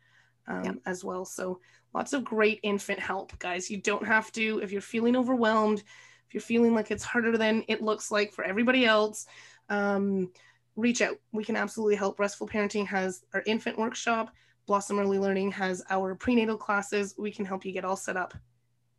um, 0.49 0.65
yeah. 0.65 0.73
as 0.85 1.05
well. 1.05 1.25
So 1.25 1.61
lots 1.95 2.13
of 2.13 2.25
great 2.25 2.61
infant 2.63 3.01
help, 3.01 3.39
guys. 3.39 3.71
You 3.71 3.79
don't 3.79 4.07
have 4.07 4.33
to, 4.33 4.61
if 4.63 4.73
you're 4.73 4.81
feeling 4.81 5.17
overwhelmed, 5.17 5.79
if 6.27 6.35
you're 6.35 6.41
feeling 6.41 6.75
like 6.75 6.91
it's 6.91 7.05
harder 7.05 7.37
than 7.39 7.65
it 7.69 7.83
looks 7.83 8.11
like 8.11 8.33
for 8.33 8.45
everybody 8.45 8.85
else, 8.85 9.27
um, 9.69 10.31
reach 10.77 11.01
out. 11.03 11.17
We 11.33 11.45
can 11.45 11.57
absolutely 11.57 11.97
help. 11.97 12.19
Restful 12.19 12.49
Parenting 12.49 12.87
has 12.87 13.25
our 13.35 13.43
infant 13.47 13.79
workshop. 13.79 14.31
Blossom 14.67 14.99
Early 14.99 15.19
Learning 15.19 15.51
has 15.53 15.83
our 15.91 16.15
prenatal 16.15 16.57
classes. 16.57 17.15
We 17.19 17.31
can 17.31 17.45
help 17.45 17.65
you 17.65 17.73
get 17.73 17.85
all 17.85 17.97
set 17.97 18.17
up 18.17 18.35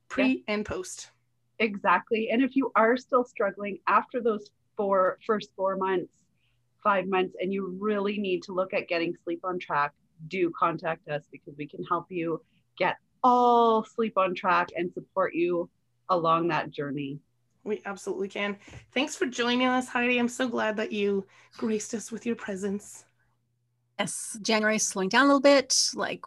pre 0.09 0.27
yeah. 0.47 0.53
and 0.53 0.65
post. 0.65 1.11
Exactly. 1.59 2.29
And 2.31 2.41
if 2.41 2.55
you 2.55 2.71
are 2.75 2.97
still 2.97 3.23
struggling 3.23 3.79
after 3.87 4.21
those 4.21 4.49
four 4.75 5.17
first 5.25 5.49
four 5.55 5.75
months, 5.75 6.11
five 6.83 7.07
months, 7.07 7.35
and 7.39 7.51
you 7.51 7.77
really 7.79 8.17
need 8.17 8.43
to 8.43 8.53
look 8.53 8.73
at 8.73 8.87
getting 8.87 9.15
sleep 9.23 9.41
on 9.43 9.59
track, 9.59 9.93
do 10.27 10.51
contact 10.57 11.07
us 11.09 11.23
because 11.31 11.53
we 11.57 11.67
can 11.67 11.83
help 11.83 12.05
you 12.09 12.41
get 12.77 12.97
all 13.23 13.83
sleep 13.83 14.17
on 14.17 14.33
track 14.35 14.69
and 14.75 14.93
support 14.93 15.33
you 15.33 15.69
along 16.09 16.47
that 16.47 16.71
journey. 16.71 17.19
We 17.67 17.81
absolutely 17.85 18.29
can. 18.29 18.57
Thanks 18.93 19.17
for 19.17 19.25
joining 19.25 19.67
us, 19.67 19.89
Heidi. 19.89 20.17
I'm 20.17 20.29
so 20.29 20.47
glad 20.47 20.77
that 20.77 20.93
you 20.93 21.27
graced 21.57 21.93
us 21.93 22.13
with 22.13 22.25
your 22.25 22.37
presence. 22.37 23.03
Yes, 23.99 24.37
January 24.41 24.79
slowing 24.79 25.09
down 25.09 25.25
a 25.25 25.27
little 25.27 25.41
bit. 25.41 25.75
Like 25.93 26.23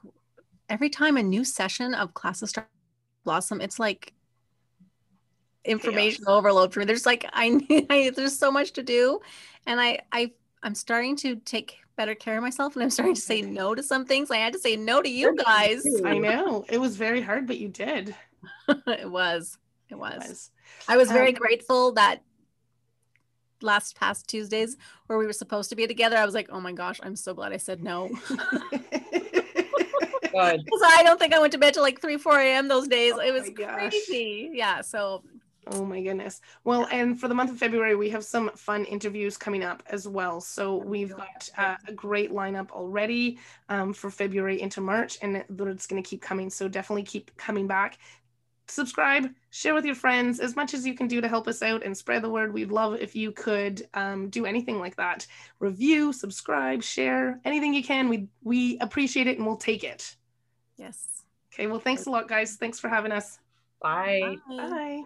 every 0.68 0.90
time 0.90 1.16
a 1.16 1.22
new 1.22 1.42
session 1.42 1.94
of 1.94 2.12
classes 2.12 2.50
start 2.50 2.68
blossom, 3.24 3.62
it's 3.62 3.78
like 3.78 4.12
information 5.64 6.24
Chaos. 6.26 6.36
overload 6.36 6.74
for 6.74 6.80
me. 6.80 6.84
There's 6.84 7.06
like 7.06 7.24
I, 7.32 7.86
I 7.90 8.10
there's 8.14 8.38
so 8.38 8.50
much 8.50 8.72
to 8.72 8.82
do, 8.82 9.20
and 9.66 9.80
I 9.80 10.00
I 10.12 10.32
I'm 10.62 10.74
starting 10.74 11.16
to 11.16 11.36
take 11.36 11.78
better 11.96 12.14
care 12.14 12.36
of 12.36 12.42
myself, 12.42 12.76
and 12.76 12.82
I'm 12.82 12.90
starting 12.90 13.14
to 13.14 13.20
say 13.20 13.40
no 13.40 13.74
to 13.74 13.82
some 13.82 14.04
things. 14.04 14.30
I 14.30 14.36
had 14.36 14.52
to 14.52 14.58
say 14.58 14.76
no 14.76 15.00
to 15.00 15.08
you 15.08 15.34
guys. 15.36 15.82
I 16.04 16.18
know 16.18 16.66
it 16.68 16.78
was 16.78 16.96
very 16.96 17.22
hard, 17.22 17.46
but 17.46 17.56
you 17.56 17.68
did. 17.68 18.14
it 18.68 19.10
was. 19.10 19.56
It 19.90 19.98
was. 19.98 20.24
It 20.24 20.28
was. 20.28 20.50
I 20.88 20.96
was 20.96 21.10
very 21.10 21.28
um, 21.28 21.34
grateful 21.34 21.92
that 21.92 22.22
last 23.62 23.96
past 23.96 24.28
Tuesdays 24.28 24.76
where 25.06 25.18
we 25.18 25.26
were 25.26 25.32
supposed 25.32 25.70
to 25.70 25.76
be 25.76 25.86
together. 25.86 26.16
I 26.16 26.24
was 26.24 26.34
like, 26.34 26.48
oh 26.50 26.60
my 26.60 26.72
gosh, 26.72 26.98
I'm 27.02 27.16
so 27.16 27.34
glad 27.34 27.52
I 27.52 27.58
said 27.58 27.82
no. 27.82 28.10
Because 30.30 30.82
I 30.84 31.02
don't 31.02 31.18
think 31.18 31.34
I 31.34 31.40
went 31.40 31.52
to 31.52 31.58
bed 31.58 31.74
till 31.74 31.82
like 31.82 32.00
3, 32.00 32.16
4 32.16 32.40
a.m. 32.40 32.68
those 32.68 32.88
days. 32.88 33.14
Oh 33.16 33.20
it 33.20 33.32
was 33.32 33.50
crazy. 33.50 34.50
Yeah. 34.52 34.80
So 34.80 35.22
Oh 35.66 35.84
my 35.84 36.00
goodness. 36.00 36.40
Well, 36.64 36.88
and 36.90 37.20
for 37.20 37.28
the 37.28 37.34
month 37.34 37.50
of 37.50 37.58
February, 37.58 37.94
we 37.94 38.08
have 38.10 38.24
some 38.24 38.50
fun 38.56 38.86
interviews 38.86 39.36
coming 39.36 39.62
up 39.62 39.82
as 39.86 40.08
well. 40.08 40.40
So 40.40 40.76
we've 40.76 41.14
got 41.14 41.50
uh, 41.58 41.76
a 41.86 41.92
great 41.92 42.32
lineup 42.32 42.70
already 42.70 43.38
um, 43.68 43.92
for 43.92 44.10
February 44.10 44.60
into 44.60 44.80
March, 44.80 45.18
and 45.20 45.36
it's 45.36 45.86
going 45.86 46.02
to 46.02 46.08
keep 46.08 46.22
coming. 46.22 46.48
So 46.48 46.66
definitely 46.66 47.02
keep 47.02 47.36
coming 47.36 47.66
back. 47.66 47.98
Subscribe, 48.68 49.28
share 49.50 49.74
with 49.74 49.84
your 49.84 49.94
friends 49.94 50.40
as 50.40 50.56
much 50.56 50.74
as 50.74 50.86
you 50.86 50.94
can 50.94 51.08
do 51.08 51.20
to 51.20 51.28
help 51.28 51.48
us 51.48 51.62
out 51.62 51.84
and 51.84 51.96
spread 51.96 52.22
the 52.22 52.30
word. 52.30 52.52
We'd 52.52 52.70
love 52.70 52.94
if 52.94 53.14
you 53.14 53.32
could 53.32 53.86
um, 53.94 54.28
do 54.30 54.46
anything 54.46 54.78
like 54.78 54.96
that. 54.96 55.26
Review, 55.58 56.12
subscribe, 56.12 56.82
share, 56.82 57.40
anything 57.44 57.74
you 57.74 57.82
can. 57.82 58.08
We 58.08 58.28
we 58.42 58.78
appreciate 58.78 59.26
it 59.26 59.38
and 59.38 59.46
we'll 59.46 59.56
take 59.56 59.84
it. 59.84 60.16
Yes. 60.76 61.22
Okay. 61.52 61.66
Well, 61.66 61.80
thanks 61.80 62.06
a 62.06 62.10
lot, 62.10 62.28
guys. 62.28 62.56
Thanks 62.56 62.78
for 62.78 62.88
having 62.88 63.12
us. 63.12 63.38
Bye. 63.82 64.36
Bye. 64.48 64.68
Bye. 64.70 65.02